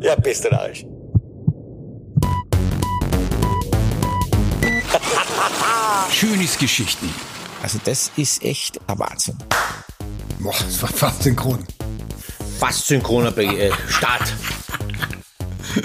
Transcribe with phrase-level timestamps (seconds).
[0.00, 0.84] Ja, bist du Arsch.
[6.10, 7.08] Schönes Geschichten.
[7.62, 9.36] Also das ist echt ein Wahnsinn.
[10.38, 11.64] Boah, das war fast synchron.
[12.58, 14.32] Fast synchroner Be äh, Start.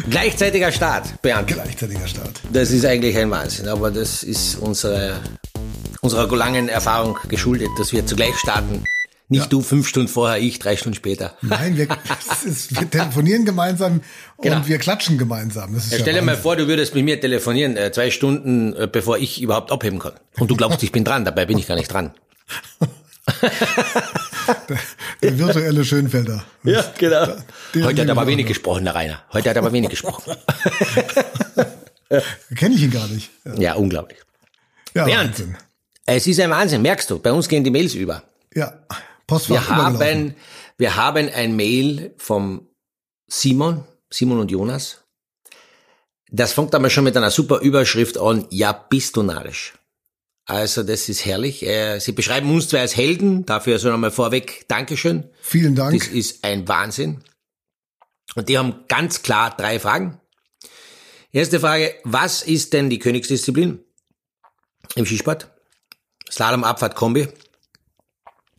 [0.09, 1.47] Gleichzeitiger Start, Bernd.
[1.47, 2.41] Gleichzeitiger Start.
[2.51, 5.19] Das ist eigentlich ein Wahnsinn, aber das ist unsere,
[6.01, 8.83] unserer langen Erfahrung geschuldet, dass wir zugleich starten.
[9.31, 9.47] Nicht Ja.
[9.47, 11.35] du fünf Stunden vorher, ich drei Stunden später.
[11.41, 11.87] Nein, wir,
[12.45, 14.01] ist, wir telefonieren gemeinsam
[14.37, 14.67] und Genau.
[14.67, 15.73] wir klatschen gemeinsam.
[15.73, 19.17] Ja, stell dir mal vor, du würdest mit mir telefonieren, äh, zwei Stunden, äh, bevor
[19.17, 20.13] ich überhaupt abheben kann.
[20.37, 22.13] Und du glaubst, ich bin dran, dabei bin ich gar nicht dran.
[25.21, 26.43] Der virtuelle Schönfelder.
[26.63, 27.25] Ja, genau.
[27.73, 29.21] Den Heute hat er aber wenig gesprochen, der Rainer.
[29.31, 30.35] Heute hat er aber wenig gesprochen.
[32.57, 33.29] Kenne ich ihn gar nicht.
[33.45, 34.19] Ja, Ja, unglaublich.
[34.93, 35.29] ja Bernd.
[35.39, 35.57] Wahnsinn.
[36.05, 37.19] Es ist ein Wahnsinn, merkst du.
[37.19, 38.23] Bei uns gehen die Mails über.
[38.53, 38.73] Ja,
[39.31, 40.35] Postfach Wir haben,
[40.77, 42.67] wir haben ein Mail vom
[43.27, 45.05] Simon, Simon und Jonas.
[46.29, 48.45] Das fängt einmal schon mit einer super Überschrift an.
[48.49, 49.73] Ja, bist du narrisch.
[50.45, 51.65] Also, das ist herrlich.
[51.99, 53.45] Sie beschreiben uns zwei als Helden.
[53.45, 55.29] Dafür also nochmal vorweg Dankeschön.
[55.41, 55.97] Vielen Dank.
[55.97, 57.23] Das ist ein Wahnsinn.
[58.35, 60.19] Und die haben ganz klar drei Fragen.
[61.31, 63.79] Erste Frage, was ist denn die Königsdisziplin
[64.95, 65.49] im Skisport?
[66.29, 67.29] Slalom, Abfahrt, Kombi?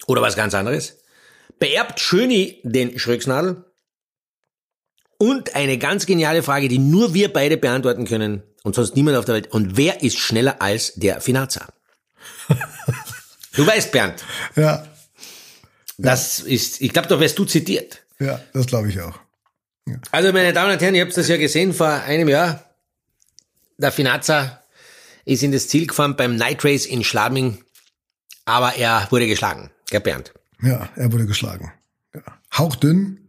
[0.06, 0.98] Oder was ganz anderes?
[1.58, 3.64] Beerbt Schöni den Schröcksnadel?
[5.18, 9.24] Und eine ganz geniale Frage, die nur wir beide beantworten können und sonst niemand auf
[9.24, 9.52] der Welt.
[9.52, 11.68] Und wer ist schneller als der Finanza?
[13.54, 14.24] du weißt, Bernd,
[14.56, 14.86] Ja,
[15.98, 18.02] das ist, ich glaube, da wirst du zitiert.
[18.18, 19.18] ja, das glaube ich auch.
[20.10, 22.64] Also, meine Damen und Herren, ihr habt das ja gesehen vor einem Jahr.
[23.78, 24.62] Der Finazza
[25.24, 27.64] ist in das Ziel gefahren beim Night Race in Schladming,
[28.44, 29.70] aber er wurde geschlagen.
[29.92, 30.32] Gell, Bernd?
[30.62, 31.70] Ja, er wurde geschlagen.
[32.14, 32.22] Ja.
[32.56, 33.20] Hauchdünn,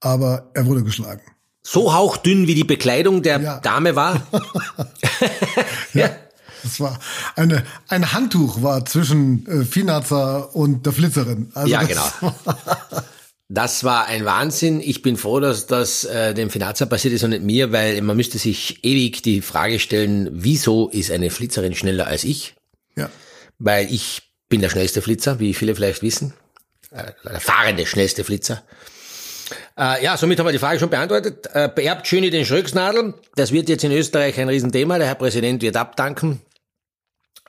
[0.00, 1.20] aber er wurde geschlagen.
[1.64, 3.58] So hauchdünn wie die Bekleidung der Ja.
[3.60, 4.26] Dame war.
[5.94, 6.10] Ja.
[6.62, 6.98] Das war
[7.34, 11.50] eine, ein Handtuch war zwischen äh, Finazer und der Flitzerin.
[11.54, 11.88] Also Ja, das
[12.20, 12.34] genau.
[13.48, 14.80] Das war ein Wahnsinn.
[14.80, 18.16] Ich bin froh, dass das äh, dem Finazza passiert ist und nicht mir, weil man
[18.16, 22.54] müsste sich ewig die Frage stellen, wieso ist eine Flitzerin schneller als ich?
[22.96, 23.10] Ja.
[23.58, 26.34] weil ich bin der schnellste Flitzer, wie viele vielleicht wissen.
[26.90, 28.62] Äh, Der fahrende schnellste Flitzer.
[29.78, 31.48] Äh, ja, somit haben wir die Frage schon beantwortet.
[31.54, 33.14] Äh, beerbt Schöni den Schröcksnadel.
[33.34, 34.98] Das wird jetzt in Österreich ein Riesenthema.
[34.98, 36.42] Der Herr Präsident wird abdanken.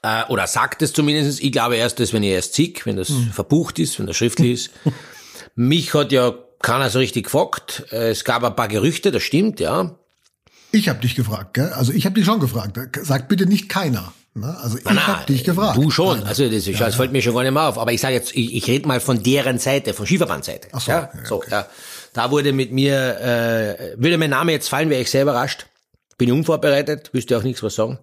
[0.02, 1.44] Äh, oder sagt es zumindest.
[1.44, 4.54] Ich glaube erst, das, wenn ich erst sieg, wenn das verbucht ist, wenn das schriftlich
[4.54, 4.72] ist.
[5.56, 7.84] Mich hat ja keiner so richtig gefragt.
[7.92, 10.00] Es gab ein paar Gerüchte, das stimmt, ja.
[10.72, 11.74] Ich habe dich gefragt, gell?
[11.74, 12.80] Also ich habe dich schon gefragt.
[13.02, 14.14] Sag bitte nicht keiner.
[14.36, 14.58] Ne?
[14.62, 15.78] Also ich habe dich gefragt.
[15.78, 16.24] Du schon.
[16.24, 17.78] Also das, ist, das fällt mir schon gar nicht mehr auf.
[17.78, 20.70] Aber ich sage jetzt, ich, ich rede mal von deren Seite, von Skiverbandseite.
[20.72, 21.68] Ach so, ja, ja, so ja.
[22.14, 25.68] Da wurde mit mir, äh, würde mein Name jetzt fallen, wäre ich sehr überrascht.
[26.18, 28.00] Bin unvorbereitet, wüsste auch nichts was sagen.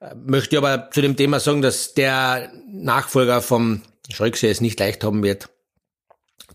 [0.00, 5.02] Äh, Möchte aber zu dem Thema sagen, dass der Nachfolger vom Schröcksee es nicht leicht
[5.02, 5.48] haben wird,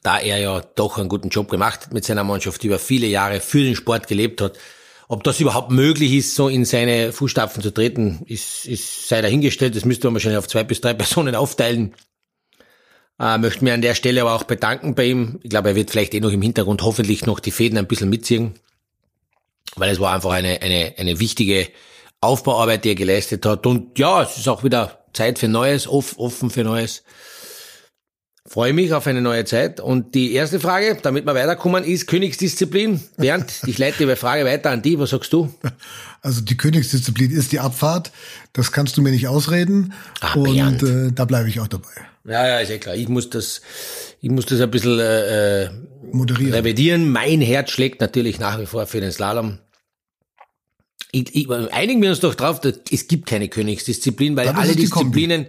[0.03, 3.07] da er ja doch einen guten Job gemacht hat mit seiner Mannschaft, die über viele
[3.07, 4.57] Jahre für den Sport gelebt hat.
[5.11, 9.75] Ob das überhaupt möglich ist, so in seine Fußstapfen zu treten, ist, ist sei dahingestellt.
[9.75, 11.95] Das müsste man wahrscheinlich auf zwei bis drei Personen aufteilen.
[13.19, 15.39] Äh, möchte mir an der Stelle aber auch bedanken bei ihm.
[15.41, 18.11] Ich glaube, er wird vielleicht eh noch im Hintergrund hoffentlich noch die Fäden ein bisschen
[18.11, 18.53] mitziehen,
[19.75, 21.69] weil es war einfach eine, eine, eine wichtige
[22.21, 23.65] Aufbauarbeit, die er geleistet hat.
[23.65, 27.03] Und ja, es ist auch wieder Zeit für Neues, off, offen für Neues.
[28.49, 29.79] Freue mich auf eine neue Zeit.
[29.79, 32.99] Und die erste Frage, damit wir weiterkommen, ist Königsdisziplin.
[33.15, 34.97] Bernd, ich leite die Frage weiter an die.
[34.97, 35.53] Was sagst du?
[36.21, 38.11] Also die Königsdisziplin ist die Abfahrt.
[38.51, 39.93] Das kannst du mir nicht ausreden.
[40.35, 40.83] Und Bernd.
[40.83, 41.88] äh, da bleibe ich auch dabei.
[42.25, 42.95] Ja, ja, ist ja klar.
[42.95, 43.61] Ich muss das,
[44.19, 45.69] ich muss das ein bisschen äh, äh,
[46.11, 46.53] Moderieren.
[46.53, 47.09] revidieren.
[47.09, 49.59] Mein Herz schlägt natürlich nach wie vor für den Slalom.
[51.11, 54.89] Ich, ich, einigen wir uns doch drauf, dass es gibt keine Königsdisziplin, weil alle die
[54.89, 55.47] Kombi.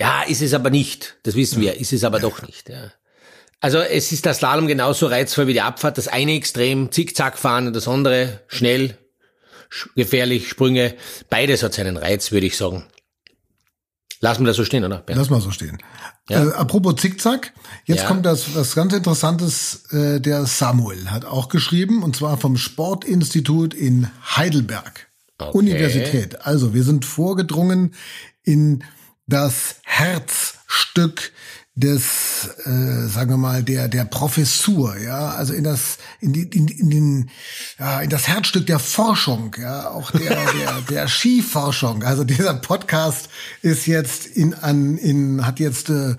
[0.00, 1.16] Ja, ist es aber nicht.
[1.24, 2.68] Das wissen wir, ist es aber doch nicht.
[2.68, 2.90] Ja.
[3.60, 5.98] Also es ist der Slalom genauso reizvoll wie die Abfahrt.
[5.98, 8.96] Das eine Extrem, Zickzack fahren und das andere schnell,
[9.70, 10.94] sch- gefährlich, Sprünge.
[11.28, 12.84] Beides hat seinen Reiz, würde ich sagen.
[14.22, 14.98] Lassen wir das so stehen, oder?
[14.98, 15.18] Bernd?
[15.18, 15.78] Lass mal so stehen.
[16.28, 16.44] Ja.
[16.46, 17.52] Äh, apropos Zickzack,
[17.86, 18.06] jetzt Ja.
[18.08, 19.84] kommt das was ganz Interessantes.
[19.92, 25.08] Äh, der Samuel hat auch geschrieben, und zwar vom Sportinstitut in Heidelberg.
[25.52, 26.42] Universität.
[26.46, 27.94] Also wir sind vorgedrungen
[28.42, 28.84] in
[29.30, 31.32] das Herzstück
[31.74, 36.68] des, äh, sagen wir mal, der der Professur, ja, also in das in die in,
[36.68, 37.30] in den
[37.78, 42.02] ja, in das Herzstück der Forschung, ja, auch der der der Skiforschung.
[42.02, 43.30] Also dieser Podcast
[43.62, 46.16] ist jetzt in an in hat jetzt äh,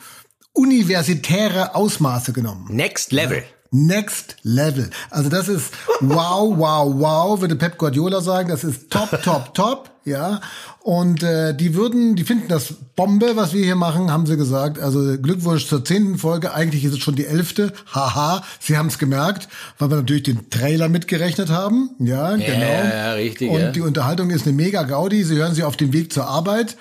[0.53, 2.73] universitäre Ausmaße genommen.
[2.73, 3.43] Next Level.
[3.71, 4.89] Next Level.
[5.09, 8.49] Also das ist wow, wow, wow, würde Pep Guardiola sagen.
[8.49, 9.89] Das ist top, top, top.
[10.03, 10.41] Ja.
[10.81, 14.79] Und äh, die würden, die finden das Bombe, was wir hier machen, haben sie gesagt.
[14.79, 16.53] Also Glückwunsch zur zehnten Folge.
[16.53, 17.71] Eigentlich ist es schon die elfte.
[17.93, 19.47] Haha, sie haben es gemerkt,
[19.79, 21.91] weil wir natürlich den Trailer mitgerechnet haben.
[21.99, 22.49] Ja, genau.
[22.49, 23.51] Ja, richtig.
[23.51, 23.71] Und ja.
[23.71, 25.23] die Unterhaltung ist eine mega Gaudi.
[25.23, 26.75] Sie hören sie auf dem Weg zur Arbeit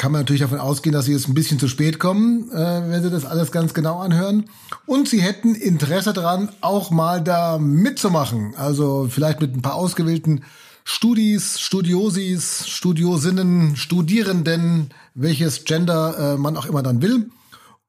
[0.00, 2.54] kann man natürlich davon ausgehen, dass sie jetzt ein bisschen zu spät kommen, äh,
[2.88, 4.48] wenn sie das alles ganz genau anhören.
[4.86, 8.54] Und sie hätten Interesse daran, auch mal da mitzumachen.
[8.56, 10.42] Also vielleicht mit ein paar ausgewählten
[10.84, 17.28] Studis, Studiosis, Studiosinnen, Studierenden, welches Gender äh, man auch immer dann will.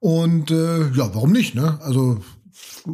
[0.01, 1.55] Und äh, ja, warum nicht?
[1.55, 1.79] Ne?
[1.81, 2.19] Also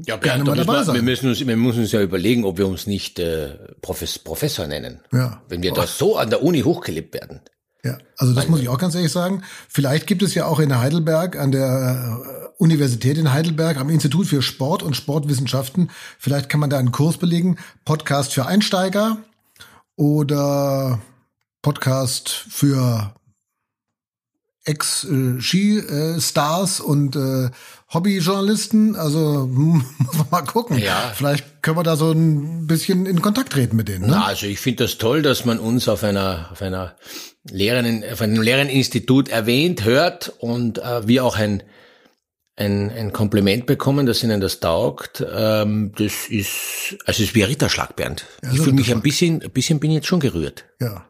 [0.06, 0.94] Ja, gerne mal dabei wir, sein.
[0.94, 4.68] wir, müssen uns, wir müssen uns ja überlegen, ob wir uns nicht äh, Profes, Professor
[4.68, 5.00] nennen.
[5.12, 5.42] Ja.
[5.50, 7.42] Wenn wir da so an der Uni hochgelebt werden.
[7.88, 9.44] Ja, also das muss ich auch ganz ehrlich sagen.
[9.69, 14.28] Vielleicht gibt es ja auch in Heidelberg, an der äh, Universität in Heidelberg, am Institut
[14.28, 15.89] für Sport und Sportwissenschaften,
[16.19, 17.56] vielleicht kann man da einen Kurs belegen.
[17.86, 19.19] Podcast für Einsteiger
[19.95, 21.00] oder
[21.62, 23.13] Podcast für
[24.66, 25.62] Ex-Ski-Stars
[26.81, 27.50] und äh,
[27.94, 28.95] Hobbyjournalisten.
[28.95, 30.78] Also muss man mal gucken.
[30.78, 31.12] Ja.
[31.16, 34.01] Vielleicht können wir da so ein bisschen in Kontakt treten mit denen.
[34.01, 34.12] Ne?
[34.12, 36.95] Na, also ich finde das toll, dass man uns auf einer, auf einer
[37.50, 41.63] Lehrerinnen, auf einem Lehrereninstitut erwähnt, hört und äh, wir auch ein,
[42.57, 45.25] ein, ein Kompliment bekommen, dass ihnen das taugt.
[45.34, 48.25] Ähm, das ist, also es ist wie ein Ritterschlag, Bernd.
[48.42, 50.66] ich so fühle mich ein bisschen, ein bisschen bin ich jetzt schon gerührt.
[50.81, 51.06] Ja.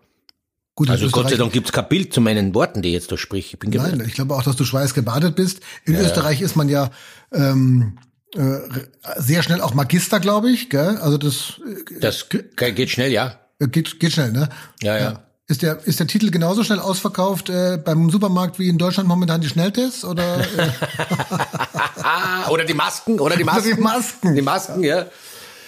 [0.77, 3.17] Gut, Also Gott sei Dank gibt's kein Bild zu meinen Worten, die ich jetzt da
[3.17, 3.51] sprich.
[3.51, 3.97] Ich bin gerührt.
[3.97, 5.59] Nein, ich glaube auch, dass du schweißgebadet bist.
[5.85, 6.91] In Österreich ist man ja
[7.33, 7.97] ähm,
[8.35, 8.59] äh,
[9.17, 10.69] sehr schnell auch Magister, glaube ich.
[10.69, 10.97] Gell?
[10.97, 11.53] Also das
[11.99, 12.43] Das ge-
[12.73, 13.39] geht schnell, ja.
[13.59, 14.49] äh, geht, geht schnell, ne?
[14.83, 15.23] Ja, ja.
[15.47, 19.41] Ist der, ist der Titel genauso schnell ausverkauft äh, beim Supermarkt wie in Deutschland momentan
[19.41, 20.05] die Schnelltests?
[20.05, 20.69] Oder äh,
[22.49, 23.75] oder die Masken, oder die Masken.
[23.77, 24.35] die Masken?
[24.35, 25.05] Die Masken, ja.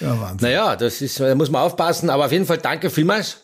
[0.02, 0.38] ja, Wahnsinn.
[0.50, 3.38] Naja, das ist, da muss man aufpassen, aber auf jeden Fall danke vielmals.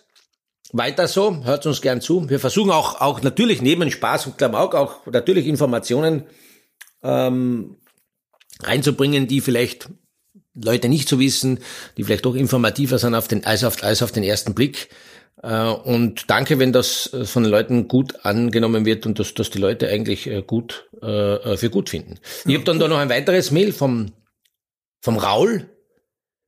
[0.78, 2.30] Weiter so, hört uns gern zu.
[2.30, 6.24] Wir versuchen auch, auch natürlich neben Spaß und Klamauk auch natürlich Informationen
[7.04, 7.78] ähm,
[8.62, 9.90] reinzubringen, die vielleicht
[10.54, 11.60] Leute nicht so wissen,
[11.98, 14.90] die vielleicht doch informativer sind auf den, als, auf, als auf den ersten Blick.
[15.42, 19.50] Äh, und danke, wenn das äh, von den Leuten gut angenommen wird und dass, dass
[19.50, 22.20] die Leute eigentlich äh, gut äh, für gut finden.
[22.46, 24.12] Ich habe dann da noch ein weiteres Mail vom,
[25.02, 25.70] vom Raul.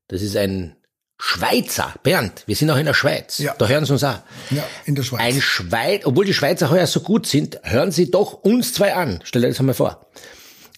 [0.08, 0.77] Das ist ein
[1.20, 1.96] Schweizer.
[2.04, 3.40] Bernd, wir sind auch in der Schweiz.
[3.40, 3.56] Ja.
[3.58, 4.20] Da hören sie uns auch.
[4.52, 5.22] Ja, in der Schweiz.
[5.22, 9.20] Ein Schweiz, obwohl die Schweizer heuer so gut sind, hören sie doch uns zwei an.
[9.24, 10.08] Stell dir das einmal vor.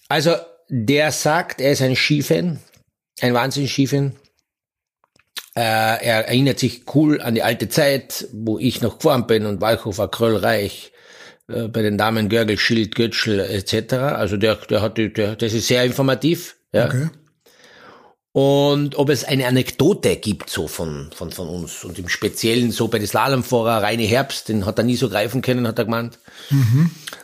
[0.08, 0.36] Also,
[0.68, 2.58] der sagt, er ist ein Skifan,
[3.20, 4.16] ein Wahnsinns-Skifan.
[5.56, 9.60] Äh, er erinnert sich cool an die alte Zeit, wo ich noch gefahren bin und
[9.60, 10.92] Walchhofer, Kröllreich,
[11.48, 13.94] äh, bei den Damen Görgel, Schild, Götschel etc.
[13.94, 16.56] Also der, der hat, der, das ist sehr informativ.
[16.72, 16.86] Ja.
[16.86, 17.08] Okay.
[18.32, 22.86] Und ob es eine Anekdote gibt so von, von, von uns und im Speziellen so
[22.86, 26.20] bei den Slalomfahrer Reine Herbst, den hat er nie so greifen können, hat er gemeint.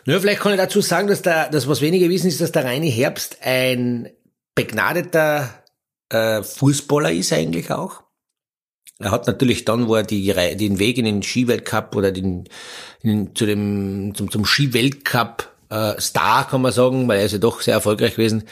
[0.04, 2.64] Nur vielleicht kann ich dazu sagen, dass der, das was wenige wissen, ist, dass der
[2.64, 4.10] Reine Herbst ein
[4.56, 5.62] begnadeter
[6.08, 8.02] äh, Fußballer ist eigentlich auch.
[8.98, 12.48] Er hat natürlich dann, wo er die, den Weg in den Skiweltcup oder den,
[13.02, 17.38] in, zu dem, zum, zum Skiweltcup äh, Star, kann man sagen, weil er ist ja
[17.38, 18.44] doch sehr erfolgreich gewesen,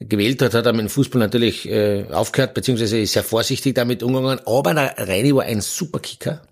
[0.00, 4.02] gewählt hat, hat er mit dem Fußball natürlich äh, aufgehört, beziehungsweise ist sehr vorsichtig damit
[4.02, 4.40] umgegangen.
[4.46, 6.42] Aber der Reini war ein super Kicker.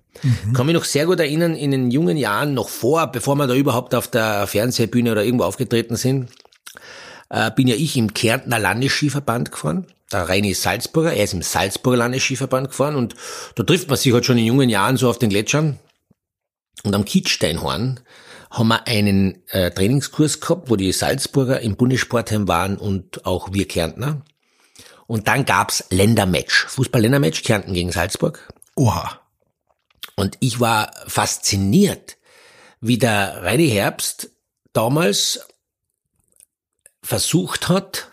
[0.55, 3.55] Kann mich noch sehr gut erinnern, in den jungen Jahren, noch vor, bevor wir da
[3.55, 6.31] überhaupt auf der Fernsehbühne oder irgendwo aufgetreten sind,
[7.29, 9.87] äh, bin ja ich im Kärntner Landesskiverband gefahren.
[10.13, 13.15] Der Reini ist Salzburger, er ist im Salzburger Landesskiverband gefahren und
[13.57, 15.79] da trifft man sich halt schon in jungen Jahren so auf den Gletschern.
[16.85, 18.01] Und am Kitzsteinhorn
[18.57, 23.69] haben wir einen äh, Trainingskurs gehabt, wo die Salzburger im Bundessportheim waren und auch wir
[23.69, 24.23] Kärntner.
[25.07, 28.53] Und dann gab's Ländermatch, Fußball-Ländermatch, Kärnten gegen Salzburg.
[28.75, 29.21] Oha.
[30.17, 32.17] Und ich war fasziniert,
[32.81, 34.31] wie der Reini Herbst
[34.73, 35.47] damals
[37.03, 38.11] versucht hat,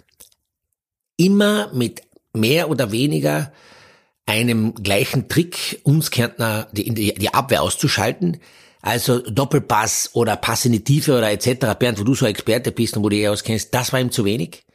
[1.15, 2.01] immer mit
[2.33, 3.53] mehr oder weniger
[4.25, 8.41] einem gleichen Trick uns Kärntner die, die, die Abwehr auszuschalten.
[8.83, 11.73] Also Doppelpass oder Pass in die Tiefe oder etc.
[11.79, 14.25] Bernd, wo du so Experte bist und wo du dich auskennst, das war ihm zu
[14.25, 14.65] wenig.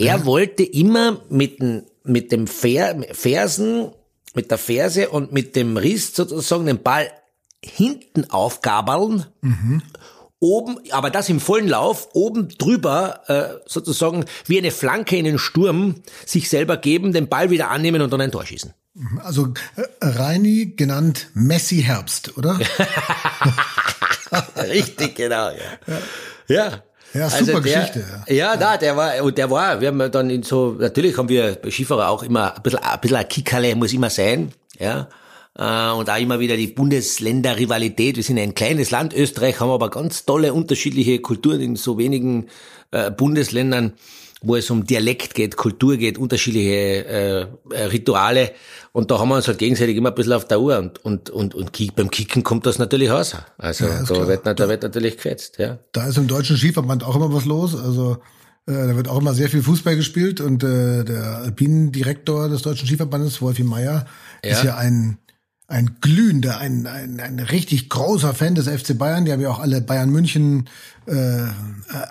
[0.00, 3.92] Er wollte immer mit dem, mit dem Fer, Fersen,
[4.34, 7.10] mit der Ferse und mit dem Riss sozusagen den Ball
[7.64, 9.26] hinten aufgabeln,
[10.40, 15.38] oben, aber das im vollen Lauf, oben drüber äh, sozusagen wie eine Flanke in den
[15.38, 18.74] Sturm sich selber geben, den Ball wieder annehmen und dann ein Tor schießen.
[19.22, 22.58] Also äh, Reini genannt Messi Herbst, oder?
[24.68, 25.98] Richtig, genau, ja.
[26.48, 26.82] Ja.
[27.12, 28.04] Ja, super also der, Geschichte.
[28.26, 31.28] Ja, ja da, der war, und der war, wir haben dann in so, natürlich haben
[31.28, 35.08] wir bei Skifahrer auch immer ein bisschen, ein bisschen ein Kickerle muss immer sein, ja.
[35.56, 38.16] Äh, und auch immer wieder die Bundesländer-Rivalität.
[38.16, 42.48] Wir sind ein kleines Land, Österreich, haben aber ganz tolle unterschiedliche Kulturen in so wenigen
[42.90, 43.92] äh, Bundesländern,
[44.44, 48.52] wo es um Dialekt geht, Kultur geht, unterschiedliche äh, äh Rituale.
[48.92, 50.78] Und da haben wir uns halt gegenseitig immer ein bisschen auf der Uhr.
[50.78, 53.36] Und, und, und, und beim Kicken kommt das natürlich raus.
[53.58, 55.58] Also ja, da, wird, da wird natürlich gefetzt.
[55.58, 55.78] Ja.
[55.92, 57.74] Da ist im deutschen Skiverband auch immer was los.
[57.74, 58.18] Also
[58.66, 60.40] äh, da wird auch immer sehr viel Fußball gespielt.
[60.40, 64.06] Und äh, der Alpinendirektor des deutschen Skiverbandes, Wolfi Meyer,
[64.44, 64.50] ja.
[64.50, 65.18] ist ja ein
[65.66, 69.24] ein glühender, ein, ein, ein richtig großer Fan des FC Bayern.
[69.24, 70.68] Die haben ja auch alle Bayern München
[71.06, 71.48] äh,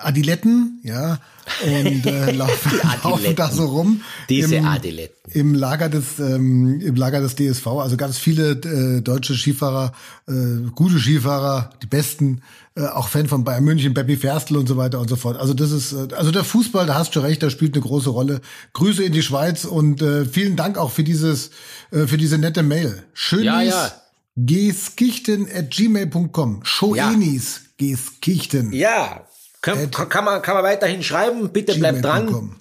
[0.01, 1.19] Adiletten, ja,
[1.63, 2.71] und äh, laufen,
[3.03, 4.01] laufen da so rum.
[4.29, 5.31] Diese im, Adiletten.
[5.31, 7.67] Im Lager des ähm, im Lager des DSV.
[7.67, 9.93] Also ganz viele äh, deutsche Skifahrer,
[10.27, 10.33] äh,
[10.73, 12.41] gute Skifahrer, die besten,
[12.75, 15.38] äh, auch Fan von Bayern München, Beppi Ferstl und so weiter und so fort.
[15.38, 18.09] Also das ist, äh, also der Fußball, da hast du recht, da spielt eine große
[18.09, 18.41] Rolle.
[18.73, 21.51] Grüße in die Schweiz und äh, vielen Dank auch für dieses,
[21.91, 23.03] äh, für diese nette Mail.
[23.13, 23.91] Schönes ja, ja.
[24.35, 26.62] geskichten at gmail.com.
[26.63, 27.62] Schoenis ja.
[27.77, 28.72] Geskichten.
[28.72, 29.25] Ja,
[29.62, 31.50] kann, kann, man, kann man weiterhin schreiben.
[31.50, 32.56] Bitte bleibt dran.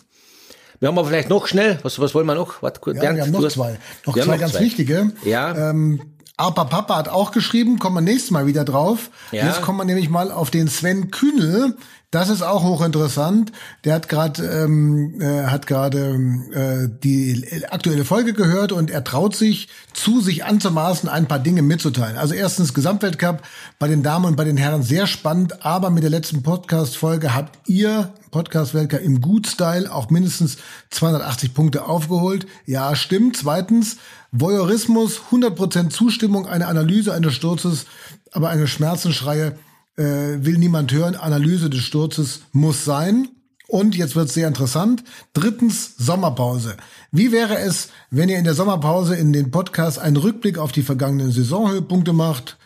[0.79, 2.61] Wir haben aber vielleicht noch schnell, was, was wollen wir noch?
[2.63, 3.79] Warte, ja, Bernd, wir haben noch zwei.
[4.05, 4.61] Noch zwei noch ganz zwei.
[4.61, 5.13] wichtige.
[5.25, 5.71] Ja.
[5.71, 9.11] Ähm, Arpa Papa hat auch geschrieben, kommen wir nächstes Mal wieder drauf.
[9.31, 9.47] Ja.
[9.47, 11.77] Jetzt kommen wir nämlich mal auf den Sven Kühnel.
[12.13, 13.53] Das ist auch hochinteressant.
[13.85, 16.15] Der hat gerade ähm, äh, hat gerade
[16.53, 21.63] äh, die aktuelle Folge gehört und er traut sich zu, sich anzumaßen, ein paar Dinge
[21.63, 22.19] mitzuteilen.
[22.19, 23.41] Also erstens Gesamtweltcup
[23.79, 27.67] bei den Damen und bei den Herren sehr spannend, aber mit der letzten Podcast-Folge habt
[27.67, 30.59] ihr Podcast-Weltcup im Good-Style auch mindestens
[30.91, 32.47] 280 Punkte aufgeholt.
[32.67, 33.39] Ja, stimmt.
[33.39, 33.97] Zweitens,
[34.33, 37.87] Voyeurismus, 100% Zustimmung, eine Analyse eines Sturzes,
[38.33, 39.55] aber eine Schmerzenschreie
[39.97, 40.03] äh,
[40.45, 41.17] will niemand hören.
[41.17, 43.29] Analyse des Sturzes muss sein.
[43.69, 45.03] Und jetzt wird es sehr interessant.
[45.33, 46.77] Drittens, Sommerpause.
[47.11, 50.83] Wie wäre es, wenn ihr in der Sommerpause in den Podcast einen Rückblick auf die
[50.83, 52.59] vergangenen Saisonhöhepunkte macht?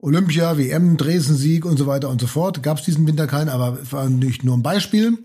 [0.00, 2.62] Olympia, WM, Dresden-Sieg und so weiter und so fort.
[2.62, 5.18] Gab es diesen Winter keinen, aber war nicht nur ein Beispiel.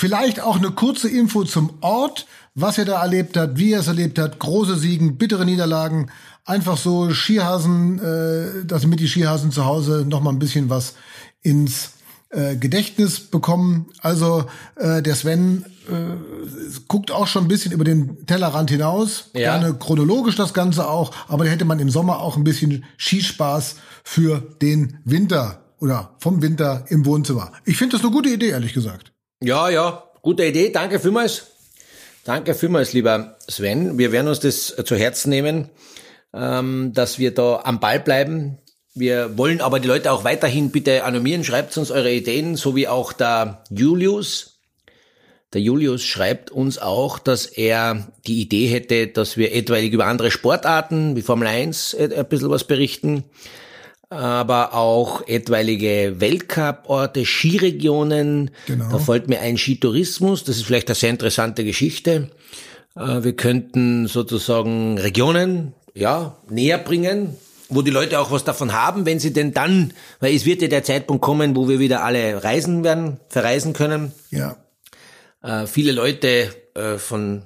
[0.00, 3.88] Vielleicht auch eine kurze Info zum Ort, was er da erlebt hat, wie er es
[3.88, 6.08] erlebt hat, große Siegen, bittere Niederlagen,
[6.44, 10.94] einfach so Skihasen, äh, dass mit die Skihasen zu Hause noch mal ein bisschen was
[11.42, 11.94] ins
[12.30, 13.86] äh, Gedächtnis bekommen.
[14.00, 14.44] Also
[14.76, 16.14] äh, der Sven äh,
[16.86, 19.30] guckt auch schon ein bisschen über den Tellerrand hinaus.
[19.34, 19.58] Ja.
[19.58, 23.74] Gerne chronologisch das Ganze auch, aber da hätte man im Sommer auch ein bisschen Skispaß
[24.04, 27.50] für den Winter oder vom Winter im Wohnzimmer.
[27.64, 29.10] Ich finde das eine gute Idee, ehrlich gesagt.
[29.40, 30.70] Ja, ja, gute Idee.
[30.70, 31.46] Danke vielmals.
[32.24, 33.96] Danke vielmals, lieber Sven.
[33.96, 35.70] Wir werden uns das zu Herzen nehmen,
[36.34, 38.58] ähm, dass wir da am Ball bleiben.
[38.96, 41.44] Wir wollen aber die Leute auch weiterhin bitte animieren.
[41.44, 44.58] Schreibt uns eure Ideen, so wie auch der Julius.
[45.52, 50.32] Der Julius schreibt uns auch, dass er die Idee hätte, dass wir etwaig über andere
[50.32, 53.22] Sportarten wie Formel 1 ein bisschen was berichten
[54.10, 58.50] aber auch etwaige Weltcup-Orte, Skiregionen.
[58.66, 58.90] Genau.
[58.90, 60.44] Da folgt mir ein Skitourismus.
[60.44, 62.30] Das ist vielleicht eine sehr interessante Geschichte.
[62.96, 67.36] Äh, wir könnten sozusagen Regionen, ja, näher bringen,
[67.68, 70.68] wo die Leute auch was davon haben, wenn sie denn dann, weil es wird ja
[70.68, 74.12] der Zeitpunkt kommen, wo wir wieder alle reisen werden, verreisen können.
[74.30, 74.56] Ja.
[75.42, 77.42] Äh, viele Leute äh, von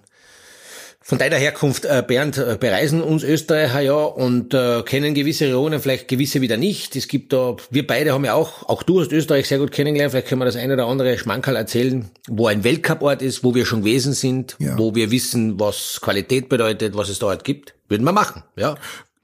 [1.02, 5.80] von deiner Herkunft, äh, Bernd, äh, bereisen uns Österreicher ja und äh, kennen gewisse Regionen,
[5.80, 6.96] vielleicht gewisse wieder nicht.
[6.96, 10.12] Es gibt da, wir beide haben ja auch, auch du hast Österreich sehr gut kennengelernt,
[10.12, 13.66] vielleicht können wir das eine oder andere Schmankerl erzählen, wo ein Weltcuport ist, wo wir
[13.66, 14.78] schon gewesen sind, ja.
[14.78, 17.74] wo wir wissen, was Qualität bedeutet, was es dort gibt.
[17.88, 18.76] Würden wir machen, ja.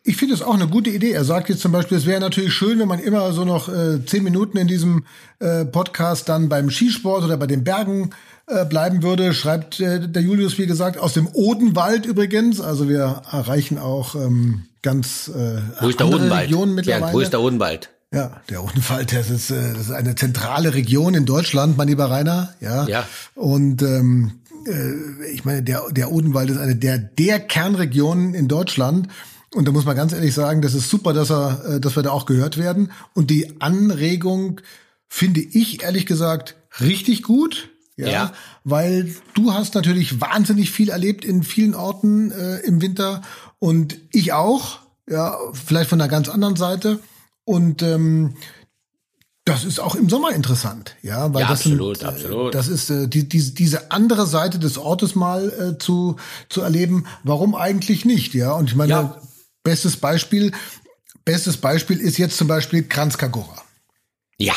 [0.08, 1.12] Ich finde es auch eine gute Idee.
[1.12, 4.02] Er sagt jetzt zum Beispiel, es wäre natürlich schön, wenn man immer so noch äh,
[4.06, 5.04] zehn Minuten in diesem
[5.38, 8.10] äh, Podcast dann beim Skisport oder bei den Bergen
[8.48, 12.60] äh, bleiben würde, schreibt äh, der Julius, wie gesagt, aus dem Odenwald übrigens.
[12.60, 16.48] Also wir erreichen auch ähm, ganz äh, wo ist der Odenwald?
[16.48, 17.02] Regionen mittlerweile.
[17.02, 17.90] Bernd, wo ist der Odenwald?
[18.10, 22.10] Ja, der Odenwald, das ist, äh, das ist eine zentrale Region in Deutschland, mein lieber
[22.10, 22.54] Rainer.
[22.60, 22.86] Ja.
[22.86, 23.06] ja.
[23.34, 29.08] Und ähm, äh, ich meine, der, der Odenwald ist eine der, der Kernregionen in Deutschland.
[29.54, 32.02] Und da muss man ganz ehrlich sagen, das ist super, dass er, äh, dass wir
[32.02, 32.92] da auch gehört werden.
[33.14, 34.60] Und die Anregung
[35.06, 37.70] finde ich ehrlich gesagt richtig gut.
[37.98, 43.22] Ja, ja, weil du hast natürlich wahnsinnig viel erlebt in vielen Orten äh, im Winter
[43.58, 44.78] und ich auch,
[45.10, 47.00] ja, vielleicht von einer ganz anderen Seite
[47.44, 48.34] und ähm,
[49.44, 52.54] das ist auch im Sommer interessant, ja, weil ja, das absolut, sind, äh, absolut.
[52.54, 56.16] das ist äh, die, die, diese andere Seite des Ortes mal äh, zu
[56.48, 57.04] zu erleben.
[57.24, 58.52] Warum eigentlich nicht, ja?
[58.52, 59.20] Und ich meine, ja.
[59.64, 60.52] bestes Beispiel,
[61.24, 63.60] bestes Beispiel ist jetzt zum Beispiel Kranzkagora.
[64.36, 64.54] Ja,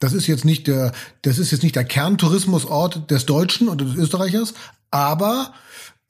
[0.00, 0.92] Das ist jetzt nicht der,
[1.22, 4.54] das ist jetzt nicht der Kerntourismusort des Deutschen oder des Österreichers,
[4.90, 5.52] aber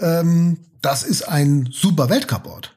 [0.01, 2.77] ähm, das ist ein super Weltcuport.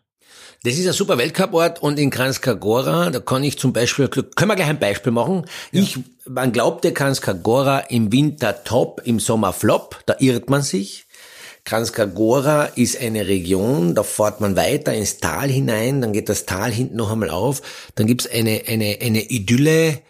[0.63, 4.55] Das ist ein super Weltcuport und in Kranjska da kann ich zum Beispiel, können wir
[4.55, 5.45] gleich ein Beispiel machen.
[5.71, 5.81] Ja.
[5.81, 11.05] Ich, man glaubte Kranjska im Winter top, im Sommer flop, da irrt man sich.
[11.65, 16.71] Kranjska ist eine Region, da fährt man weiter ins Tal hinein, dann geht das Tal
[16.71, 17.61] hinten noch einmal auf,
[17.95, 20.01] dann gibt's eine, eine, eine Idylle,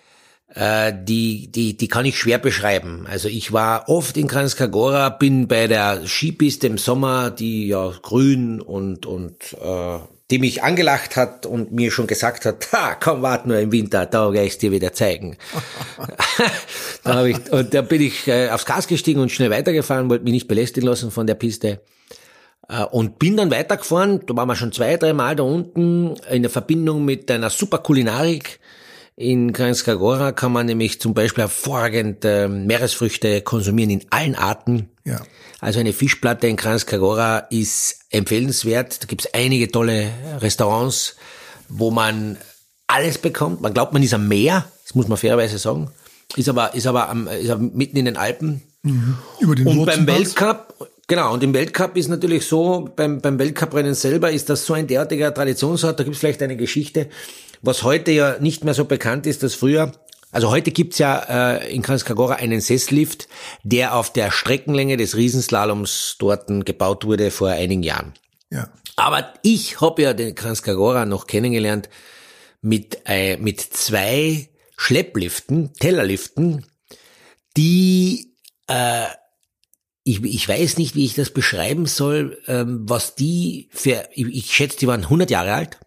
[0.56, 3.06] äh, die, die, die kann ich schwer beschreiben.
[3.10, 8.62] Also ich war oft in Kranjska bin bei der Skipiste im Sommer, die ja grün
[8.62, 13.46] und, und äh, die mich angelacht hat und mir schon gesagt hat, ha, komm, wart
[13.46, 15.38] nur im Winter, da werde ich dir wieder zeigen.
[17.04, 20.24] da hab ich, und da bin ich äh, aufs Gas gestiegen und schnell weitergefahren, wollte
[20.24, 21.82] mich nicht belästigen lassen von der Piste.
[22.70, 26.44] Äh, und bin dann weitergefahren, da waren wir schon zwei, drei Mal da unten in
[26.44, 28.60] der Verbindung mit einer super Kulinarik.
[29.16, 34.90] In Kranjska kann man nämlich zum Beispiel hervorragend äh, Meeresfrüchte konsumieren in allen Arten.
[35.06, 35.22] Ja.
[35.60, 39.04] Also eine Fischplatte in Kranjska ist empfehlenswert.
[39.04, 41.16] Da gibt es einige tolle Restaurants,
[41.70, 42.38] wo man
[42.88, 43.62] alles bekommt.
[43.62, 45.92] Man glaubt, man ist am Meer, das muss man fairerweise sagen.
[46.36, 48.64] Ist aber, ist aber, am, ist aber mitten in den Alpen.
[48.82, 49.18] Mhm.
[49.40, 53.94] Über den Und beim Weltcup, genau, und im Weltcup ist natürlich so, beim, beim Weltcuprennen
[53.94, 57.10] selber ist das so ein derartiger Traditionsort, da gibt es vielleicht eine Geschichte,
[57.64, 59.92] was heute ja nicht mehr so bekannt ist, dass früher
[60.34, 63.28] also heute gibt's ja äh, in Kranjskagora einen Sesslift,
[63.62, 68.14] der auf der Streckenlänge des Riesenslaloms dort gebaut wurde vor einigen Jahren.
[68.50, 68.68] Ja.
[68.96, 71.88] Aber ich habe ja den Kranjskagora noch kennengelernt
[72.62, 76.66] mit, äh, mit zwei Schleppliften, Tellerliften,
[77.56, 78.36] die
[78.68, 79.06] äh,
[80.04, 84.52] ich, ich weiß nicht, wie ich das beschreiben soll, ähm, was die für, ich, ich
[84.56, 85.80] schätze, die waren 100 Jahre alt.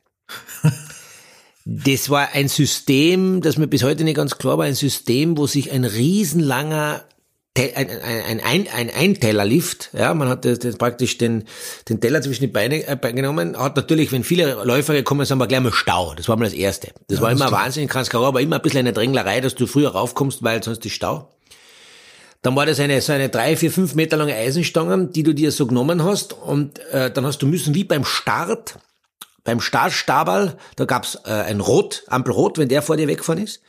[1.68, 5.48] Das war ein System, das mir bis heute nicht ganz klar war, ein System, wo
[5.48, 7.02] sich ein riesenlanger
[7.58, 11.44] ein, ein, ein, ein Eintellerlift, ja, man hat das, das praktisch den,
[11.88, 15.48] den Teller zwischen die Beine äh, genommen, hat natürlich, wenn viele Läufer gekommen sind, war
[15.48, 16.92] gleich mal Stau, das war mal das Erste.
[17.08, 19.66] Das ja, war immer Wahnsinn in Kranskaro, aber immer ein bisschen eine Dränglerei, dass du
[19.66, 21.30] früher raufkommst, weil sonst ist Stau.
[22.42, 25.50] Dann war das eine, so eine drei, vier, fünf Meter lange Eisenstange, die du dir
[25.50, 28.76] so genommen hast und äh, dann hast du müssen wie beim Start
[29.46, 33.62] beim Startstaberl, da gab's äh, ein Rot, Ampel Rot, wenn der vor dir weggefahren ist.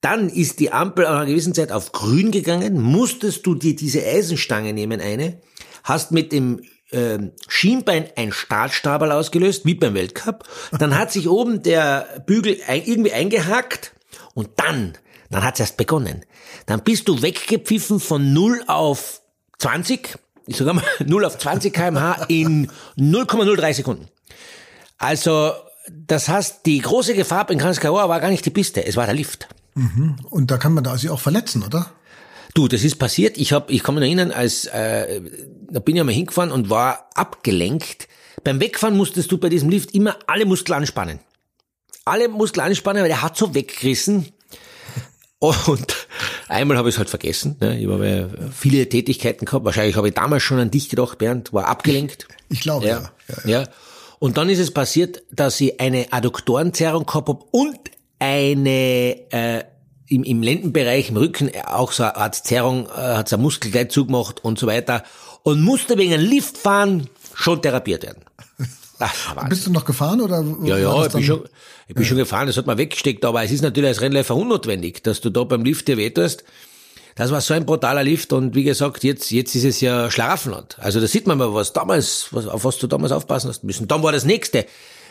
[0.00, 4.04] Dann ist die Ampel an einer gewissen Zeit auf grün gegangen, musstest du dir diese
[4.04, 5.40] Eisenstange nehmen, eine,
[5.84, 10.44] hast mit dem äh, Schienbein ein Startstabel ausgelöst, wie beim Weltcup.
[10.78, 13.92] Dann hat sich oben der Bügel ein, irgendwie eingehackt
[14.34, 14.96] und dann,
[15.30, 16.24] dann hat's erst begonnen.
[16.64, 19.20] Dann bist du weggepfiffen von 0 auf
[19.58, 24.08] 20, ich sage mal 0 auf 20 kmh in 0,03 Sekunden.
[24.98, 25.52] Also,
[25.88, 29.14] das heißt, die große Gefahr in Kranjskaua war gar nicht die Piste, es war der
[29.14, 29.48] Lift.
[29.74, 30.16] Mhm.
[30.28, 31.90] Und da kann man da sich auch verletzen, oder?
[32.54, 33.38] Du, das ist passiert.
[33.38, 35.20] Ich hab, ich kann mich erinnern, als äh,
[35.70, 38.08] da bin ich einmal hingefahren und war abgelenkt.
[38.42, 41.20] Beim Wegfahren musstest du bei diesem Lift immer alle Muskeln anspannen.
[42.04, 44.32] Alle Muskeln anspannen, weil der hat so weggerissen.
[45.38, 46.08] Und
[46.48, 47.56] einmal habe ich es halt vergessen.
[47.60, 47.78] Ne?
[47.78, 49.64] Ich habe ja viele Tätigkeiten gehabt.
[49.64, 52.26] Wahrscheinlich habe ich damals schon an dich gedacht, Bernd, war abgelenkt.
[52.48, 53.10] Ich, glaube, ja.
[53.28, 53.60] Ja, ja.
[53.60, 53.68] ja.
[54.18, 57.78] Und dann ist es passiert, dass ich eine Adduktorenzerrung gehabt habe und
[58.18, 59.64] eine äh,
[60.08, 63.70] im, im Lendenbereich, im Rücken auch so eine Art Zerrung, äh, hat so ein Muskel
[63.70, 65.04] gleich zugemacht und so weiter
[65.42, 68.24] und musste wegen einem Lift fahren schon therapiert werden.
[68.98, 70.44] Ach, Bist du noch gefahren oder?
[70.64, 71.44] Ja, ja, ich bin, schon,
[71.86, 72.08] ich bin ja.
[72.08, 75.30] schon gefahren, das hat man weggesteckt, aber es ist natürlich als Rennläufer unnotwendig, dass du
[75.30, 76.42] da beim Lift dir wehtust.
[77.18, 80.78] Das war so ein brutaler Lift und wie gesagt, jetzt, jetzt ist es ja Schlaraffenland.
[80.78, 83.88] Also da sieht man mal, was damals, was, auf was du damals aufpassen hast müssen.
[83.88, 84.66] Dann war das nächste.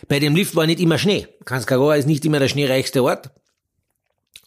[0.07, 1.27] Bei dem Lift war nicht immer Schnee.
[1.43, 3.31] Kranskagora ist nicht immer der schneereichste Ort.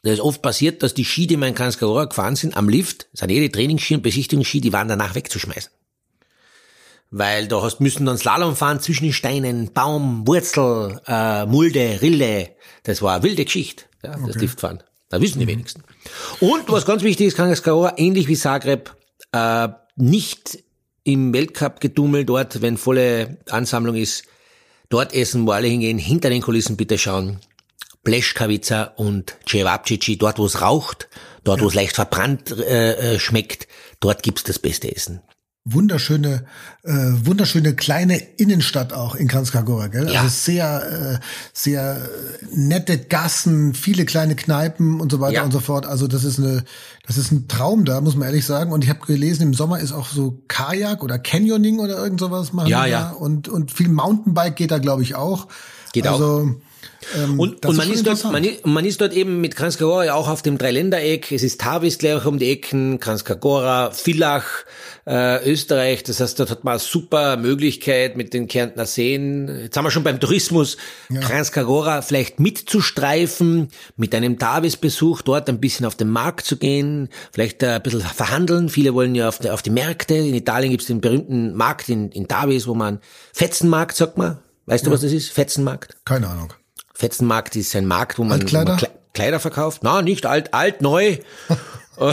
[0.03, 3.09] Da ist oft passiert, dass die Ski, die wir in Kranskagora gefahren sind, am Lift,
[3.13, 5.71] sind jede Trainingsski und Besichtigungsski, die waren danach wegzuschmeißen.
[7.11, 12.57] Weil da hast müssen dann Slalom fahren zwischen den Steinen, Baum, Wurzel, äh, Mulde, Rille.
[12.85, 14.39] Das war eine wilde Geschichte, ja, das okay.
[14.39, 14.83] Liftfahren.
[15.11, 15.83] Da wissen die wenigsten.
[16.39, 18.97] Und was ganz wichtig ist, Kranjska ähnlich wie Zagreb,
[19.33, 20.63] äh, nicht
[21.05, 24.25] im Weltcup gedummelt dort, wenn volle Ansammlung ist.
[24.89, 27.41] Dort essen, wo alle hingehen, hinter den Kulissen bitte schauen.
[28.05, 31.09] Pleškavica und Cevapcici, dort wo es raucht,
[31.45, 31.65] dort ja.
[31.65, 33.69] wo es leicht verbrannt äh, äh, schmeckt,
[34.01, 35.21] dort gibt's das beste Essen
[35.65, 36.45] wunderschöne,
[36.85, 40.11] äh, wunderschöne kleine Innenstadt auch in Kranjskagora, gell?
[40.11, 40.23] Ja.
[40.23, 42.09] Also sehr, äh, sehr
[42.55, 45.45] nette Gassen, viele kleine Kneipen und so weiter ja.
[45.45, 45.87] und so fort.
[45.87, 46.65] Also das ist eine,
[47.11, 48.71] Das ist ein Traum da, muss man ehrlich sagen.
[48.71, 52.53] Und ich habe gelesen, im Sommer ist auch so Kajak oder Canyoning oder irgend sowas
[52.53, 52.69] machen.
[52.69, 53.11] Ja, ja.
[53.11, 55.49] Und, und viel Mountainbike geht da, glaube ich, auch.
[55.93, 56.21] Geht auch.
[57.17, 60.29] Ähm, Und, und man, ist dort, man, man ist dort eben mit Kranskagora ja auch
[60.29, 61.33] auf dem Dreiländereck.
[61.33, 64.45] Es ist Tavis gleich um die Ecken, Kranskagora, Villach,
[65.07, 66.03] äh, Österreich.
[66.03, 69.49] Das heißt, dort hat man eine super Möglichkeit mit den Kärntner Seen.
[69.63, 70.77] Jetzt haben wir schon beim Tourismus
[71.13, 77.63] Kranskagora vielleicht mitzustreifen, mit einem Tavis-Besuch dort ein bisschen auf den Markt zu gehen, vielleicht
[77.63, 78.69] äh, ein bisschen verhandeln.
[78.69, 80.15] Viele wollen ja auf die, auf die Märkte.
[80.15, 83.01] In Italien gibt es den berühmten Markt in, in Tavis, wo man
[83.33, 84.39] Fetzenmarkt, sagt man.
[84.67, 85.33] Weißt du, was das ist?
[85.33, 85.97] Fetzenmarkt?
[86.05, 86.53] Keine Ahnung.
[87.01, 88.73] Fetzenmarkt ist ein Markt, wo man, wo Altkleider?
[88.73, 89.81] man Kle- Kleider verkauft.
[89.83, 91.17] Na, nicht alt, alt, neu.
[91.99, 92.13] Äh,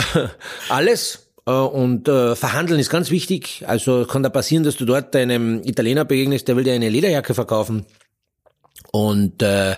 [0.68, 1.28] Alles.
[1.46, 3.64] Äh, Und äh, verhandeln ist ganz wichtig.
[3.66, 7.32] Also kann da passieren, dass du dort einem Italiener begegnest, der will dir eine Lederjacke
[7.32, 7.86] verkaufen.
[8.92, 9.76] Und äh,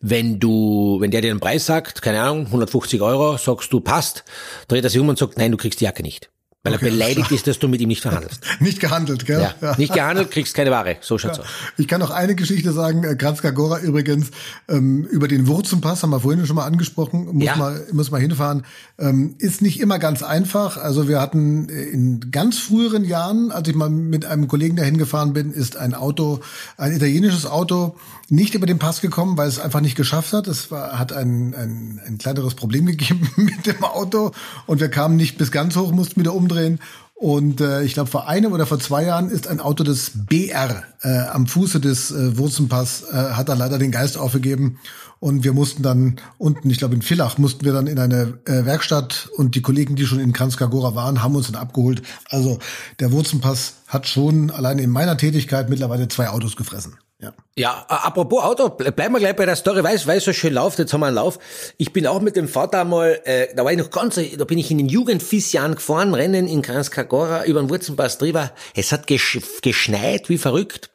[0.00, 4.24] wenn du, wenn der dir einen Preis sagt, keine Ahnung, 150 Euro, sagst du passt,
[4.68, 6.28] dreht er sich um und sagt, nein, du kriegst die Jacke nicht.
[6.64, 8.40] Weil Okay, er beleidigt ist, dass du mit ihm nicht verhandelst.
[8.60, 9.50] Nicht gehandelt, gell?
[9.60, 9.76] Ja.
[9.78, 10.96] Nicht gehandelt, kriegst keine Ware.
[11.00, 11.46] So schaut's aus.
[11.76, 13.02] Ich kann noch eine Geschichte sagen.
[13.02, 14.30] Äh, Kranjska Gora übrigens
[14.68, 17.26] ähm, über den Wurzenpass haben wir vorhin schon mal angesprochen.
[17.32, 17.56] Muss Ja.
[17.56, 18.64] mal muss mal hinfahren.
[18.96, 20.76] Ähm, ist nicht immer ganz einfach.
[20.76, 24.98] Also wir hatten äh, in ganz früheren Jahren, als ich mal mit einem Kollegen dahin
[24.98, 26.42] gefahren bin, ist ein Auto,
[26.76, 27.96] ein italienisches Auto,
[28.28, 30.46] nicht über den Pass gekommen, weil es einfach nicht geschafft hat.
[30.46, 34.30] Es war, hat ein, ein, ein kleineres Problem gegeben mit dem Auto
[34.66, 36.78] und wir kamen nicht bis ganz hoch, mussten wieder umdrehen.
[37.14, 40.82] Und äh, ich glaube, vor einem oder vor zwei Jahren ist ein Auto des BR
[41.02, 44.78] äh, am Fuße des äh, Wurzenpass, äh, hat da leider den Geist aufgegeben.
[45.20, 48.64] Und wir mussten dann unten, ich glaube in Villach, mussten wir dann in eine äh,
[48.64, 52.02] Werkstatt und die Kollegen, die schon in Kranskagora waren, haben uns dann abgeholt.
[52.28, 52.58] Also
[52.98, 56.96] der Wurzenpass hat schon allein in meiner Tätigkeit mittlerweile zwei Autos gefressen.
[57.22, 57.32] Ja.
[57.56, 60.32] Ja, apropos Auto, ble- bleiben wir gleich bei der Story, weil es weil es so
[60.32, 61.38] schön läuft, jetzt haben wir einen Lauf.
[61.78, 64.58] Ich bin auch mit dem Vater mal, äh, da war ich noch ganz, da bin
[64.58, 68.50] ich in den Jugendfissjahren gefahren, Rennen in Kranskagora über den Wurzenpass drüber.
[68.74, 70.90] Es hat gesch geschneit wie verrückt.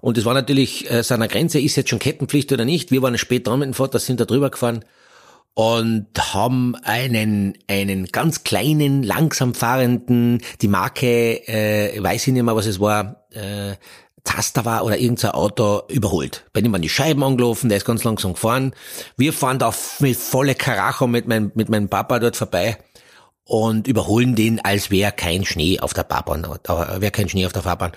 [0.00, 2.90] Und es war natürlich äh, seiner Grenze, ist jetzt schon Kettenpflicht oder nicht.
[2.90, 4.84] Wir waren spät dran mit dem Vater, sind da drüber gefahren
[5.54, 12.56] und haben einen einen ganz kleinen, langsam fahrenden, die Marke, äh, weiß ich nicht mehr,
[12.56, 13.74] was es war, äh,
[14.24, 16.44] Taster war oder irgendein Auto überholt.
[16.52, 18.74] Bei dem waren die Scheiben angelaufen, der ist ganz langsam gefahren.
[19.16, 22.78] Wir fahren da mit volle Karacho mit meinem, mit meinem Papa dort vorbei
[23.44, 27.52] und überholen den, als wäre kein Schnee auf der Fahrbahn, äh, wäre kein Schnee auf
[27.52, 27.92] der Fahrbahn.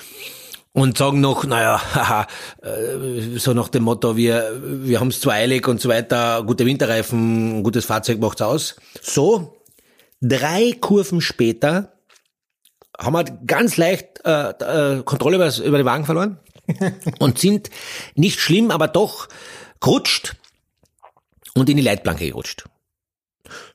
[0.73, 2.27] Und sagen noch, naja, haha,
[2.61, 6.65] äh, so nach dem Motto, wir, wir haben es zu eilig und so weiter, gute
[6.65, 8.75] Winterreifen, gutes Fahrzeug macht's aus.
[9.01, 9.57] So,
[10.21, 11.96] drei Kurven später
[12.97, 16.39] haben wir ganz leicht äh, äh, Kontrolle über, über den Wagen verloren
[17.19, 17.69] und sind
[18.15, 19.27] nicht schlimm, aber doch
[19.79, 20.35] gerutscht
[21.53, 22.65] und in die Leitplanke gerutscht.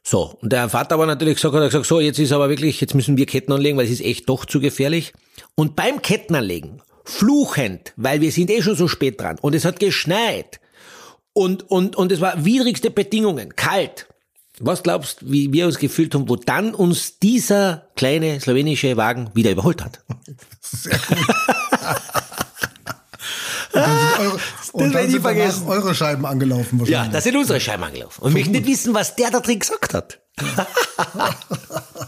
[0.02, 2.94] So, und der Vater war natürlich gesagt, hat gesagt, so, jetzt ist aber wirklich, jetzt
[2.94, 5.12] müssen wir Ketten anlegen, weil es ist echt doch zu gefährlich.
[5.54, 9.80] Und beim Kettenanlegen, fluchend, weil wir sind eh schon so spät dran und es hat
[9.80, 10.60] geschneit
[11.32, 14.08] und, und, und es war widrigste Bedingungen, kalt.
[14.60, 19.50] Was glaubst, wie wir uns gefühlt haben, wo dann uns dieser kleine slowenische Wagen wieder
[19.50, 20.00] überholt hat?
[20.60, 21.18] Sehr gut.
[23.72, 24.32] und dann sind eure,
[24.72, 27.06] und dann sind eure Scheiben angelaufen wahrscheinlich.
[27.06, 28.22] Ja, da sind unsere Scheiben angelaufen.
[28.22, 30.20] Und ich möchte nicht wissen, was der da drin gesagt hat.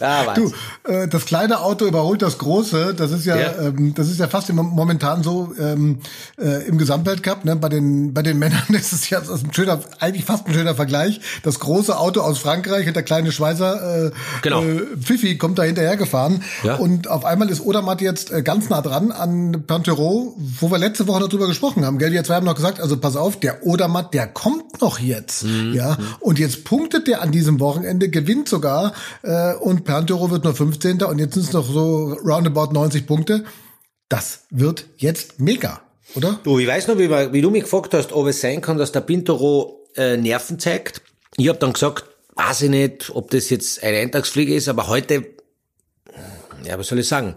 [0.01, 0.53] ah, Du,
[0.85, 2.95] äh, das kleine Auto überholt das große.
[2.95, 3.53] Das ist ja, Ja.
[3.61, 5.99] Ähm, das ist ja fast im, momentan so ähm,
[6.39, 7.45] äh, im Gesamtweltcup.
[7.45, 7.57] Ne?
[7.57, 10.55] Bei den bei den Männern ist es ja das ist ein schöner, eigentlich fast ein
[10.55, 11.21] schöner Vergleich.
[11.43, 14.11] Das große Auto aus Frankreich und der kleine Schweizer äh,
[14.43, 14.63] Genau.
[14.63, 16.43] äh, Pfiffi kommt da hinterher gefahren.
[16.63, 16.77] Ja.
[16.77, 21.07] Und auf einmal ist Odermatt jetzt äh, ganz nah dran an Pantereau, wo wir letzte
[21.07, 21.99] Woche noch drüber gesprochen haben.
[21.99, 22.13] Gell?
[22.13, 25.45] Wir zwei haben noch gesagt, also pass auf, der Odermatt, der kommt noch jetzt.
[25.45, 25.73] Mhm.
[25.75, 25.97] Ja.
[26.21, 31.03] Und jetzt punktet der an diesem Wochenende, gewinnt sogar äh, und Pantero wird nur 15.
[31.03, 33.45] und jetzt sind es noch so roundabout 90 Punkte.
[34.09, 35.83] Das wird jetzt mega,
[36.15, 36.41] oder?
[36.45, 38.93] Du, ich weiß noch, wie, wie du mich gefragt hast, ob es sein kann, dass
[38.93, 41.03] der Pintoro äh, Nerven zeigt.
[41.37, 42.05] Ich habe dann gesagt,
[42.37, 45.27] weiß ich nicht, ob das jetzt eine Eintagsfliege ist, aber heute,
[46.65, 47.35] ja, was soll ich sagen?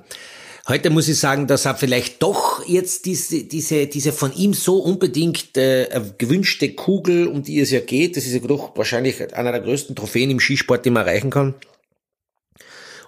[0.67, 4.79] Heute muss ich sagen, dass er vielleicht doch jetzt diese, diese, diese von ihm so
[4.79, 9.53] unbedingt äh, gewünschte Kugel, um die es ja geht, das ist ja doch wahrscheinlich einer
[9.53, 11.55] der größten Trophäen im Skisport, die man erreichen kann.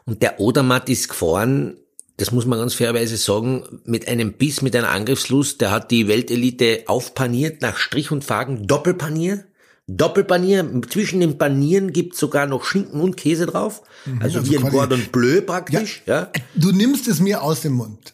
[0.06, 1.76] Und der Odermatt ist gefahren,
[2.15, 6.08] das muss man ganz fairerweise sagen, mit einem Biss, mit einer Angriffslust, der hat die
[6.08, 9.43] Weltelite aufpaniert, nach Strich und Faden, Doppelpanier.
[9.91, 13.82] Doppelpanier, zwischen den Panieren gibt's sogar noch Schinken und Käse drauf.
[14.19, 16.04] Also, also wie ein Gordon Bleu praktisch.
[16.06, 16.30] Ja.
[16.54, 18.13] Du nimmst es mir aus dem Mund.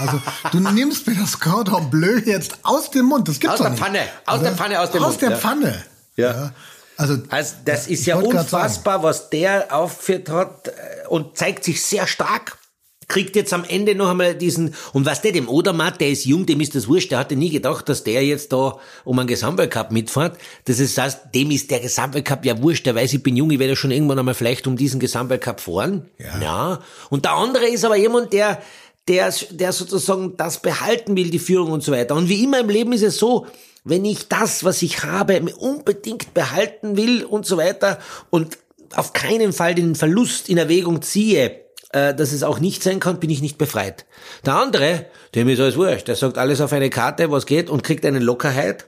[0.00, 0.20] Also
[0.52, 3.28] du nimmst mir das Cordon Bleu jetzt aus dem Mund.
[3.28, 3.82] Das gibt's Aus doch der nicht.
[3.82, 4.00] Pfanne.
[4.24, 5.36] Aus der Pfanne, aus dem Aus Mund, der ja.
[5.36, 5.82] Pfanne.
[6.16, 6.52] Ja.
[6.96, 12.06] Also, Also das ist ja unfassbar, was der aufgeführt hat äh, und zeigt sich sehr
[12.06, 12.58] stark.
[13.08, 16.46] Kriegt jetzt am Ende noch einmal diesen, und was der, dem Odermatt, der ist jung,
[16.46, 19.90] dem ist das wurscht, der hatte nie gedacht, dass der jetzt da um einen Gesamtweltcup
[19.90, 20.38] mitfährt.
[20.64, 23.58] Das ist, heißt, dem ist der Gesamtweltcup ja wurscht, der weiß, ich bin jung, ich
[23.58, 26.08] werde schon irgendwann einmal vielleicht um diesen Gesamtweltcup fahren.
[26.18, 26.40] Ja.
[26.40, 26.80] ja.
[27.10, 28.62] Und der andere ist aber jemand, der,
[29.08, 32.14] der, der sozusagen das behalten will, die Führung und so weiter.
[32.14, 33.46] Und wie immer im Leben ist es so,
[33.84, 37.98] wenn ich das, was ich habe, unbedingt behalten will und so weiter
[38.30, 38.58] und
[38.94, 41.61] auf keinen Fall den Verlust in Erwägung ziehe,
[41.92, 44.06] äh, dass es auch nicht sein kann, bin ich nicht befreit.
[44.44, 47.84] Der andere, dem ist alles wurscht, der sagt alles auf eine Karte, was geht und
[47.84, 48.86] kriegt eine Lockerheit.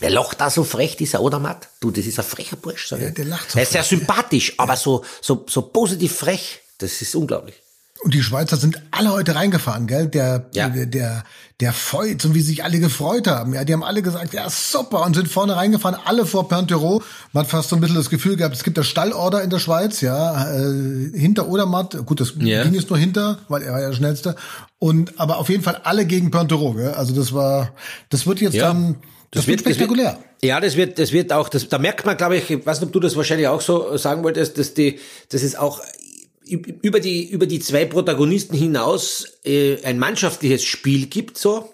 [0.00, 1.68] Der lacht da so frech, dieser Odermatt.
[1.80, 3.06] Du, das ist ein frecher Bursch, sag ich.
[3.06, 6.60] Ja, der lacht so Er ist sehr frech, sympathisch, aber so, so, so positiv frech.
[6.78, 7.56] Das ist unglaublich.
[8.02, 10.06] Und die Schweizer sind alle heute reingefahren, gell?
[10.06, 10.68] Der, Ja.
[10.68, 11.24] der, der,
[11.60, 13.54] der Feuz und wie sich alle gefreut haben.
[13.54, 17.02] Ja, die haben alle gesagt, ja, super, und sind vorne reingefahren, alle vor Pintero.
[17.32, 19.58] Man hat fast so ein bisschen das Gefühl gehabt, es gibt das Stallorder in der
[19.58, 21.96] Schweiz, ja, äh, hinter Odermatt.
[22.06, 22.62] Gut, das Ja.
[22.62, 24.36] ging jetzt nur hinter, weil er war ja der schnellste.
[24.78, 26.92] Und, aber auf jeden Fall alle gegen Pintero, gell?
[26.92, 27.72] Also das war,
[28.10, 28.68] das wird jetzt Ja.
[28.68, 28.94] dann,
[29.32, 30.18] das, wird spektakulär.
[30.40, 32.86] ja, das wird, das wird auch, das, da merkt man, glaube ich, ich weiß nicht,
[32.86, 35.80] ob du das wahrscheinlich auch so sagen wolltest, dass die, das ist auch
[36.52, 41.72] über die, über die zwei Protagonisten hinaus äh, ein mannschaftliches Spiel gibt, so.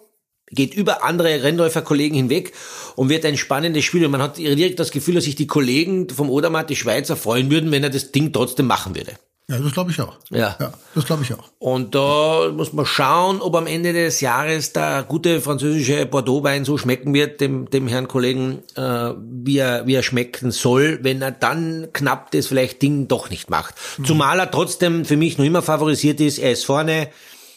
[0.50, 2.52] Geht über andere Rennläuferkollegen hinweg
[2.94, 4.04] und wird ein spannendes Spiel.
[4.04, 7.50] Und man hat direkt das Gefühl, dass sich die Kollegen vom Odermatt, die Schweizer, freuen
[7.50, 9.14] würden, wenn er das Ding trotzdem machen würde.
[9.50, 10.16] Ja, das glaube ich auch.
[10.30, 10.56] Ja.
[10.58, 11.50] Ja, das glaube ich auch.
[11.58, 16.78] Und da muss man schauen, ob am Ende des Jahres der gute französische Bordeaux-Wein so
[16.78, 21.30] schmecken wird, dem, dem Herrn Kollegen, äh, wie, er, wie er schmecken soll, wenn er
[21.30, 23.74] dann knapp das vielleicht Ding doch nicht macht.
[24.02, 26.38] Zumal er trotzdem für mich noch immer favorisiert ist.
[26.38, 27.10] Er ist vorne,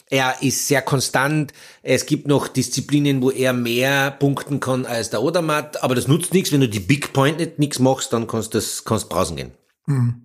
[0.09, 1.53] er ist sehr konstant.
[1.83, 6.33] Es gibt noch Disziplinen, wo er mehr punkten kann als der Odermatt, aber das nutzt
[6.33, 6.51] nichts.
[6.51, 9.51] Wenn du die Big Point nicht nichts machst, dann kannst du das, kannst brausen gehen.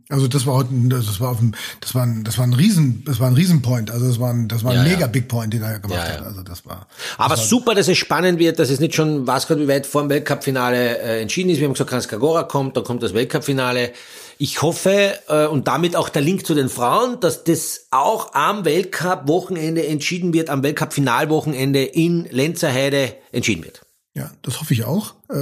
[0.09, 2.53] Also das war heute, ein- das war auf dem, das war ein, das war ein
[2.53, 3.93] Riesen, das war ein Riesenpoint.
[3.93, 5.07] Also das war ein, das war ein Ja, mega ja.
[5.07, 6.23] Big Point, den er gemacht Ja, hat.
[6.27, 6.89] Also das war.
[7.17, 10.03] Aber super, dass es spannend wird, dass es nicht schon, was gerade wie weit vor
[10.03, 11.59] dem Weltcup-Finale äh, entschieden ist.
[11.61, 13.93] Wir haben gesagt, Kranskagora kommt, dann kommt das Weltcup-Finale.
[14.39, 18.65] Ich hoffe, äh, und damit auch der Link zu den Frauen, dass das auch am
[18.65, 23.83] Weltcup-Wochenende entschieden wird, am Weltcup-Finalwochenende in Lenzerheide entschieden wird.
[24.15, 25.15] Ja, das hoffe ich auch.
[25.31, 25.35] Äh,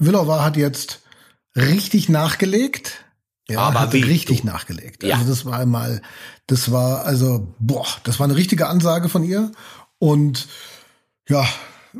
[0.00, 1.00] Willauer hat jetzt
[1.54, 3.04] richtig nachgelegt.
[3.50, 4.46] Ja, Aber hat richtig du.
[4.46, 5.02] nachgelegt.
[5.02, 5.16] Ja.
[5.16, 6.00] Also das war einmal,
[6.46, 9.50] das war also, boah, das war eine richtige Ansage von ihr.
[9.98, 10.48] Und
[11.28, 11.44] ja,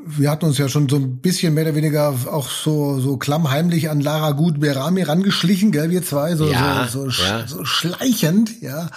[0.06, 3.90] wir hatten uns ja schon so ein bisschen mehr oder weniger auch so, so klammheimlich
[3.90, 7.46] an Lara Gut Berami rangeschlichen, gell, wir zwei, so, Ja, so, so, ja.
[7.48, 8.88] so schleichend, ja.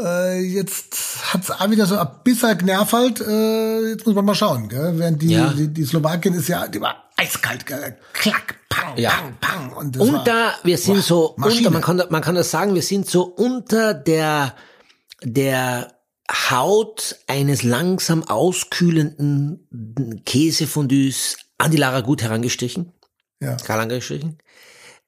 [0.00, 0.96] Äh, jetzt
[1.32, 5.20] hat's auch wieder so ein bisschen genervt, äh, jetzt muss man mal schauen, gell, während
[5.20, 5.52] die, Ja.
[5.52, 9.10] die, die Slowakin ist ja, die war eiskalt, klack, pang, Ja.
[9.10, 9.72] pang, pang.
[9.72, 11.68] Und Unter, wir sind boah, so Maschine.
[11.68, 14.54] unter, man kann, man kann das sagen, wir sind so unter der,
[15.22, 15.92] der
[16.50, 22.92] Haut eines langsam auskühlenden Käsefondues an die Lara gut herangestrichen.
[23.40, 23.56] ja.
[23.56, 24.38] Karl angestrichen.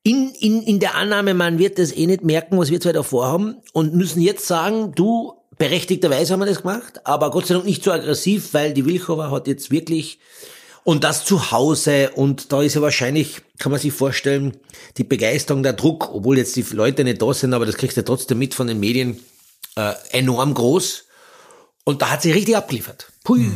[0.05, 3.05] In, in, in der Annahme, man wird das eh nicht merken, was wir zwei da
[3.05, 7.67] vorhaben und müssen jetzt sagen, du, berechtigterweise haben wir das gemacht, aber Gott sei Dank
[7.67, 10.19] nicht so aggressiv, weil die Wilchova hat jetzt wirklich,
[10.85, 14.57] und das zu Hause, und da ist ja wahrscheinlich, kann man sich vorstellen,
[14.97, 18.05] die Begeisterung, der Druck, obwohl jetzt die Leute nicht da sind, aber das kriegst du
[18.05, 19.21] trotzdem mit von den Medien,
[19.77, 21.05] äh, enorm groß.
[21.85, 23.09] Und da hat sie richtig abgeliefert.
[23.25, 23.51] Pui,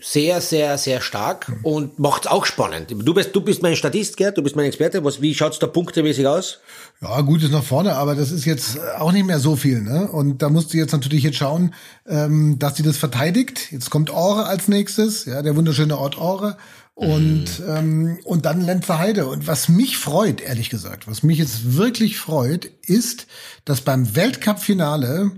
[0.00, 2.90] sehr, sehr, sehr stark und macht's auch spannend.
[2.90, 5.04] Du bist, du bist mein Statist, Gerd, du bist mein Experte.
[5.04, 6.58] Was, wie schaut's da punktemäßig aus?
[7.00, 10.08] Ja, gut ist nach vorne, aber das ist jetzt auch nicht mehr so viel, ne?
[10.08, 11.74] Und da musst du jetzt natürlich jetzt schauen,
[12.06, 13.72] ähm, dass sie das verteidigt.
[13.72, 16.56] Jetzt kommt Ore als nächstes, ja, der wunderschöne Ort Ore.
[16.94, 19.26] Und, ähm, und dann Lenzer Heide.
[19.26, 23.26] Und was mich freut, ehrlich gesagt, was mich jetzt wirklich freut, ist,
[23.64, 25.32] dass beim Weltcup-Finale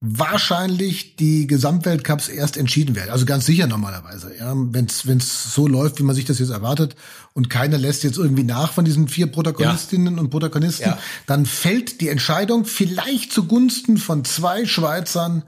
[0.00, 3.10] wahrscheinlich die Gesamtweltcups erst entschieden werden.
[3.10, 4.34] Also ganz sicher normalerweise.
[4.38, 6.96] Ja, wenn es so läuft, wie man sich das jetzt erwartet
[7.32, 10.98] und keiner lässt jetzt irgendwie nach von diesen vier Protagonistinnen und Protagonisten, Ja.
[11.26, 15.44] dann fällt die Entscheidung vielleicht zugunsten von zwei Schweizern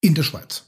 [0.00, 0.62] in der Schweiz.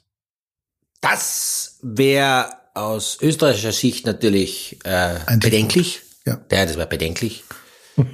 [1.01, 6.03] Das wäre aus österreichischer Sicht natürlich äh, bedenklich.
[6.27, 6.41] Ja.
[6.51, 7.45] ja, das wäre bedenklich.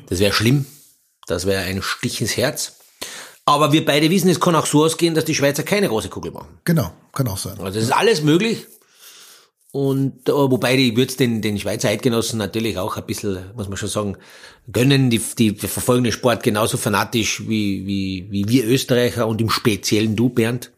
[0.08, 0.66] Das wäre schlimm.
[1.26, 2.75] Das wäre ein Stich ins Herz.
[3.48, 6.32] Aber wir beide wissen, es kann auch so ausgehen, dass die Schweizer keine große Kugel
[6.32, 6.58] machen.
[6.64, 7.58] Genau, kann auch sein.
[7.60, 8.66] Also es ist alles möglich.
[9.72, 13.76] Und äh, wobei ich würde den, den Schweizer Eidgenossen natürlich auch ein bisschen, muss man
[13.76, 14.16] schon sagen,
[14.72, 15.10] gönnen.
[15.10, 20.16] Die, die verfolgen den Sport genauso fanatisch wie, wie, wie wir Österreicher und im Speziellen
[20.16, 20.72] du, Bernd.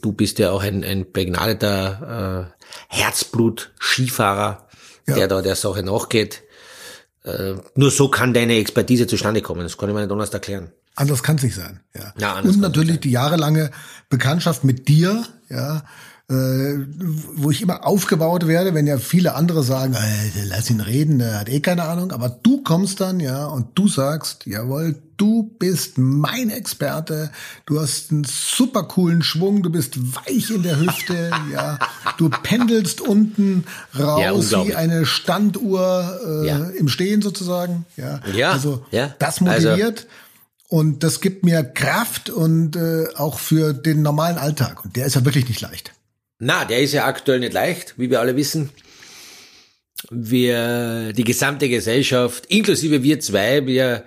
[0.00, 2.64] Du bist ja auch ein, ein begnadeter äh,
[2.96, 4.68] Herzblut-Skifahrer,
[5.06, 5.14] Ja.
[5.16, 6.42] der da der Sache nachgeht.
[7.24, 9.62] äh, nur so kann deine Expertise zustande kommen.
[9.62, 10.72] Das kann ich mir nicht anders erklären.
[10.96, 12.12] Anders kann es nicht sein, ja.
[12.18, 13.70] Ja, Und natürlich die jahrelange
[14.10, 15.82] Bekanntschaft mit dir, ja,
[16.28, 16.84] äh,
[17.34, 21.40] wo ich immer aufgebaut werde, wenn ja viele andere sagen, äh, lass ihn reden, der
[21.40, 25.98] hat eh keine Ahnung, aber du kommst dann, ja, und du sagst, jawohl, du bist
[25.98, 27.30] mein Experte,
[27.66, 31.78] du hast einen super coolen Schwung, du bist weich in der Hüfte, ja,
[32.16, 33.64] du pendelst unten
[33.98, 34.72] Ja, raus unglaublich.
[34.74, 36.58] wie eine Standuhr äh, Ja.
[36.70, 38.20] im Stehen sozusagen, ja.
[38.34, 39.14] Ja, also ja.
[39.18, 40.06] das Also- motiviert.
[40.70, 44.84] Und das gibt mir Kraft und äh, auch für den normalen Alltag.
[44.84, 45.92] Und der ist ja wirklich nicht leicht.
[46.38, 48.70] Na, der ist ja aktuell nicht leicht, wie wir alle wissen.
[50.12, 54.04] Wir, die gesamte Gesellschaft, inklusive wir zwei, wir,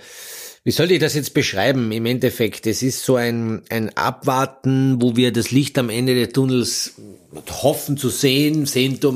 [0.63, 2.65] wie soll ich das jetzt beschreiben im Endeffekt?
[2.65, 6.93] Es ist so ein, ein Abwarten, wo wir das Licht am Ende des Tunnels
[7.61, 8.65] hoffen zu sehen,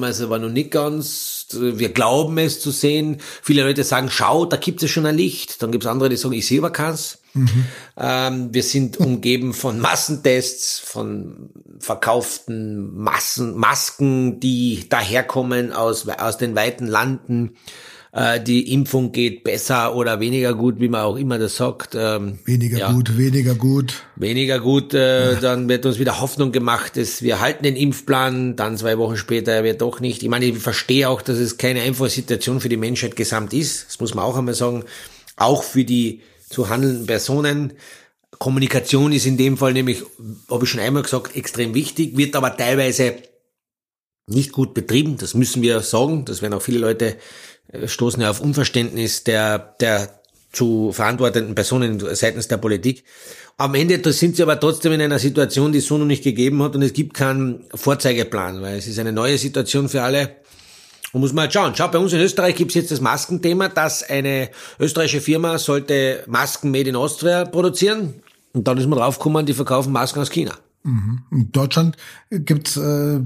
[0.02, 1.48] wir es aber noch nicht ganz.
[1.54, 3.20] Wir glauben es zu sehen.
[3.42, 5.62] Viele Leute sagen, schau, da gibt es schon ein Licht.
[5.64, 7.20] Dann gibt es andere, die sagen, ich sehe aber keins.
[7.98, 16.56] Ähm, wir sind umgeben von Massentests, von verkauften Massen, Masken, die daherkommen aus, aus den
[16.56, 17.56] weiten Landen.
[18.18, 21.94] Äh, die Impfung geht besser oder weniger gut, wie man auch immer das sagt.
[21.94, 24.02] Ähm, Weniger ja, gut, weniger gut.
[24.16, 28.76] Weniger gut, äh, dann wird uns wieder Hoffnung gemacht, dass wir halten den Impfplan, dann
[28.78, 30.24] zwei Wochen später er wird doch nicht.
[30.24, 33.86] Ich meine, ich verstehe auch, dass es keine einfache Situation für die Menschheit gesamt ist.
[33.88, 34.84] Das muss man auch einmal sagen.
[35.36, 37.74] Auch für die zu handelnden Personen.
[38.40, 40.04] Kommunikation ist in dem Fall nämlich,
[40.50, 43.16] habe ich schon einmal gesagt, extrem wichtig, wird aber teilweise
[44.28, 45.18] nicht gut betrieben.
[45.18, 46.26] Das müssen wir sagen.
[46.26, 47.18] Das werden auch viele Leute
[47.72, 53.04] äh, stoßen ja auf Unverständnis der, der zu verantwortenden Personen seitens der Politik.
[53.58, 56.24] Am Ende da sind sie aber trotzdem in einer Situation, die es so noch nicht
[56.24, 60.38] gegeben hat und es gibt keinen Vorzeigeplan, weil es ist eine neue Situation für alle.
[61.18, 61.74] Und muss man halt schauen.
[61.76, 66.24] Schau, bei uns in Österreich gibt es jetzt das Maskenthema, dass eine österreichische Firma sollte
[66.28, 68.14] Masken made in Austria produzieren.
[68.54, 70.54] Und dann ist man draufgekommen, die verkaufen Masken aus China.
[70.84, 71.98] In Deutschland
[72.30, 73.20] gibt's äh,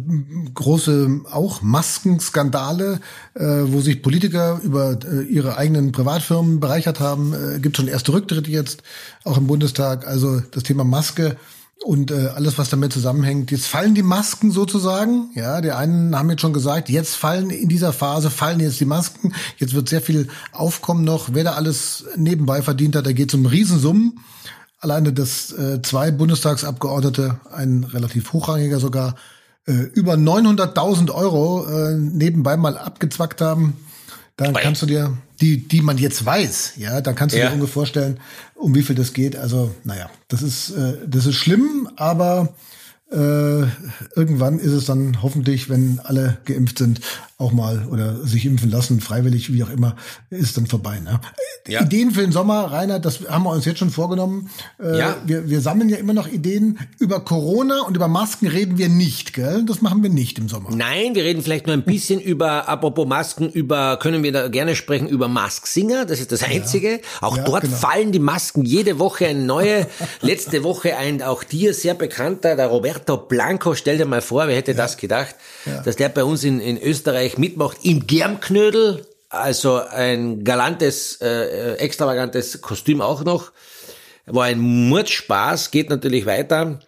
[0.54, 3.01] große auch Maskenskandale,
[3.34, 7.34] äh, wo sich Politiker über äh, ihre eigenen Privatfirmen bereichert haben.
[7.34, 8.84] Äh, gibt schon erste Rücktritte jetzt
[9.25, 10.08] auch im Bundestag.
[10.08, 11.36] Also das Thema Maske
[11.84, 13.52] und äh, alles, was damit zusammenhängt.
[13.52, 15.32] Jetzt fallen die Masken sozusagen.
[15.34, 18.86] Ja, die einen haben jetzt schon gesagt, jetzt fallen in dieser Phase fallen jetzt die
[18.86, 19.34] Masken.
[19.58, 21.30] Jetzt wird sehr viel Aufkommen noch.
[21.34, 24.20] Wer da alles nebenbei verdient hat, da geht es um Riesensummen.
[24.80, 29.15] Alleine, dass äh, zwei Bundestagsabgeordnete, ein relativ hochrangiger sogar,
[29.67, 33.78] äh, über 900.000 Euro äh, nebenbei mal abgezwackt haben.
[34.38, 37.47] Dann kannst du dir, die, die man jetzt weiß, ja, dann kannst du Ja.
[37.47, 38.19] dir ungefähr vorstellen,
[38.56, 39.36] um wie viel das geht.
[39.36, 42.54] Also, naja, das ist, äh, das ist schlimm, aber
[43.12, 43.63] äh,
[44.15, 47.01] irgendwann ist es dann hoffentlich, wenn alle geimpft sind,
[47.41, 49.95] auch mal oder sich impfen lassen, freiwillig, wie auch immer,
[50.30, 50.99] ist dann vorbei.
[50.99, 51.19] Ne?
[51.67, 51.82] Ja.
[51.82, 54.49] Ideen für den Sommer, Rainer, das haben wir uns jetzt schon vorgenommen.
[54.82, 55.17] Äh, Ja.
[55.25, 56.80] wir, wir sammeln ja immer noch Ideen.
[56.99, 59.63] Über Corona und über Masken reden wir nicht, gell?
[59.65, 60.69] Das machen wir nicht im Sommer.
[60.73, 64.75] Nein, wir reden vielleicht nur ein bisschen über, apropos Masken, über, können wir da gerne
[64.75, 66.06] sprechen, über Mask Singer.
[66.06, 67.01] Das ist das Einzige.
[67.21, 67.75] Auch Ja, dort genau.
[67.75, 69.88] fallen die Masken jede Woche eine neue.
[70.21, 73.73] Letzte Woche ein auch dir sehr bekannter, der Roberto Blanco.
[73.75, 75.36] Stell dir mal vor, wer hätte das gedacht,
[75.86, 79.06] dass der bei uns in, in Österreich mitmacht im Germknödel.
[79.30, 83.52] Also ein galantes, äh, extravagantes Kostüm auch noch.
[84.26, 86.80] War ein Mordspaß, geht natürlich weiter.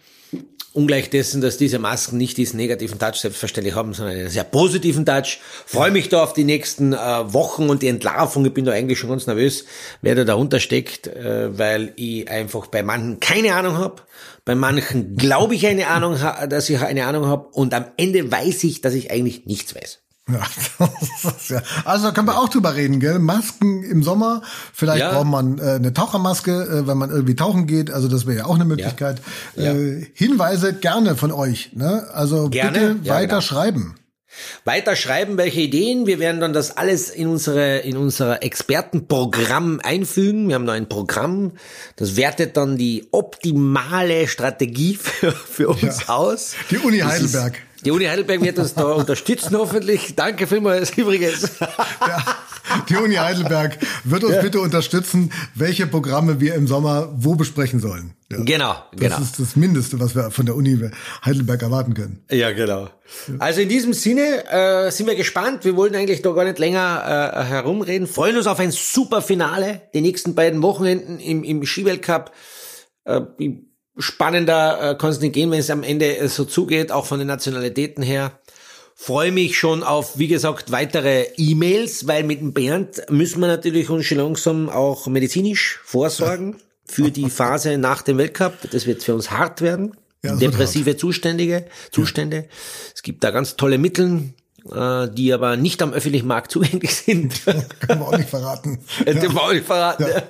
[0.73, 5.05] Ungleich dessen, dass diese Masken nicht diesen negativen Touch selbstverständlich haben, sondern einen sehr positiven
[5.05, 5.39] Touch.
[5.67, 8.43] Freue mich da auf die nächsten äh, Wochen und die Entlarvung.
[8.45, 9.65] Ich bin da eigentlich schon ganz nervös,
[10.01, 14.01] wer da dahinter steckt, äh, weil ich einfach bei manchen keine Ahnung habe.
[14.45, 16.17] Bei manchen glaube ich eine Ahnung,
[16.49, 19.99] dass ich eine Ahnung habe und am Ende weiß ich, dass ich eigentlich nichts weiß.
[20.31, 20.39] Ja,
[20.79, 23.19] das ist ja, also da können wir auch drüber reden, gell?
[23.19, 24.41] Masken im Sommer.
[24.73, 25.11] Vielleicht Ja.
[25.11, 27.91] braucht man äh, eine Tauchermaske, äh, wenn man irgendwie tauchen geht.
[27.91, 29.21] Also das wäre ja auch eine Möglichkeit.
[29.55, 29.73] Ja.
[29.73, 31.71] Äh, Hinweise gerne von euch.
[31.73, 32.07] Ne?
[32.13, 32.71] Also Gerne.
[32.95, 33.41] bitte Ja, weiter genau.
[33.41, 33.95] schreiben.
[34.65, 36.07] Weiter schreiben, welche Ideen.
[36.07, 40.47] Wir werden dann das alles in unsere, in unser Expertenprogramm einfügen.
[40.47, 41.51] Wir haben noch ein Programm,
[41.97, 46.53] das wertet dann die optimale Strategie für, für uns aus.
[46.71, 47.59] Die Uni Heidelberg.
[47.85, 50.15] Die Uni Heidelberg wird uns da unterstützen, hoffentlich.
[50.15, 51.49] Danke vielmals übrigens.
[51.59, 52.23] Ja,
[52.89, 58.13] die Uni Heidelberg wird uns bitte unterstützen, welche Programme wir im Sommer wo besprechen sollen.
[58.31, 58.37] Ja.
[58.43, 59.17] Genau, Das genau.
[59.21, 60.79] ist das Mindeste, was wir von der Uni
[61.25, 62.23] Heidelberg erwarten können.
[62.31, 62.89] Ja, genau.
[63.39, 65.65] Also in diesem Sinne äh, sind wir gespannt.
[65.65, 68.07] Wir wollen eigentlich da gar nicht länger äh, herumreden.
[68.07, 69.81] Freuen uns auf ein super Finale.
[69.93, 72.31] Die nächsten beiden Wochenenden im, im Skiweltcup.
[73.05, 73.21] Äh,
[73.97, 77.19] spannender äh, kann es nicht gehen, wenn es am Ende äh, so zugeht, auch von
[77.19, 78.39] den Nationalitäten her.
[78.95, 83.89] freue mich schon auf, wie gesagt, weitere E-Mails, weil mit dem Bernd müssen wir natürlich
[83.89, 88.53] uns schon langsam auch medizinisch vorsorgen für die Phase nach dem Weltcup.
[88.71, 89.95] Das wird für uns hart werden.
[90.23, 92.47] Ja, Depressive Zustände, Zustände.
[92.95, 94.33] Es gibt da ganz tolle Mittel,
[94.71, 97.45] äh, die aber nicht am öffentlichen Markt zugänglich sind.
[97.45, 98.79] Können wir auch nicht verraten.
[99.05, 100.05] Das dürfen wir auch nicht verraten.
[100.07, 100.23] Ja.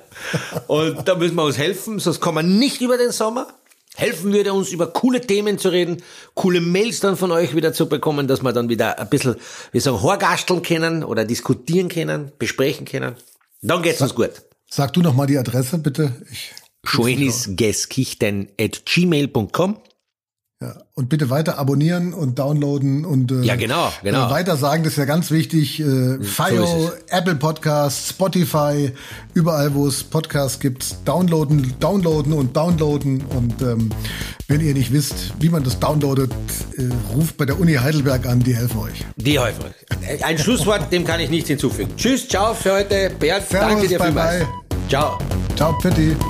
[0.66, 3.48] Und da müssen wir uns helfen, sonst kommen wir nicht über den Sommer.
[3.96, 6.02] Helfen würde uns über coole Themen zu reden,
[6.34, 9.36] coole Mails dann von euch wieder zu bekommen, dass wir dann wieder ein bisschen,
[9.70, 13.14] wir sagen, horgasteln können oder diskutieren können, besprechen können.
[13.62, 14.32] Dann geht's uns gut.
[14.68, 16.10] Sag du noch mal die Adresse, bitte.
[16.32, 16.50] Ich
[16.84, 19.78] schoenisgeskichten at gmail.com
[20.64, 24.28] ja, und bitte weiter abonnieren und downloaden und äh, ja genau, genau.
[24.28, 25.80] Äh, weiter sagen, das ist ja ganz wichtig.
[25.80, 28.92] Äh, FIO, so Apple Podcasts, Spotify,
[29.34, 33.22] überall wo es Podcasts gibt, downloaden, downloaden und downloaden.
[33.26, 33.90] Und ähm,
[34.48, 36.32] wenn ihr nicht wisst, wie man das downloadet,
[36.78, 39.04] äh, ruft bei der Uni Heidelberg an, die helfen euch.
[39.16, 40.24] Die helfen euch.
[40.24, 41.90] Ein Schlusswort, dem kann ich nichts hinzufügen.
[41.96, 43.10] Tschüss, ciao für heute.
[43.18, 44.38] Bert, Servus, danke dir bye vielmals.
[44.38, 44.48] Bye.
[44.88, 45.18] Ciao.
[45.56, 46.16] Ciao, Pitti.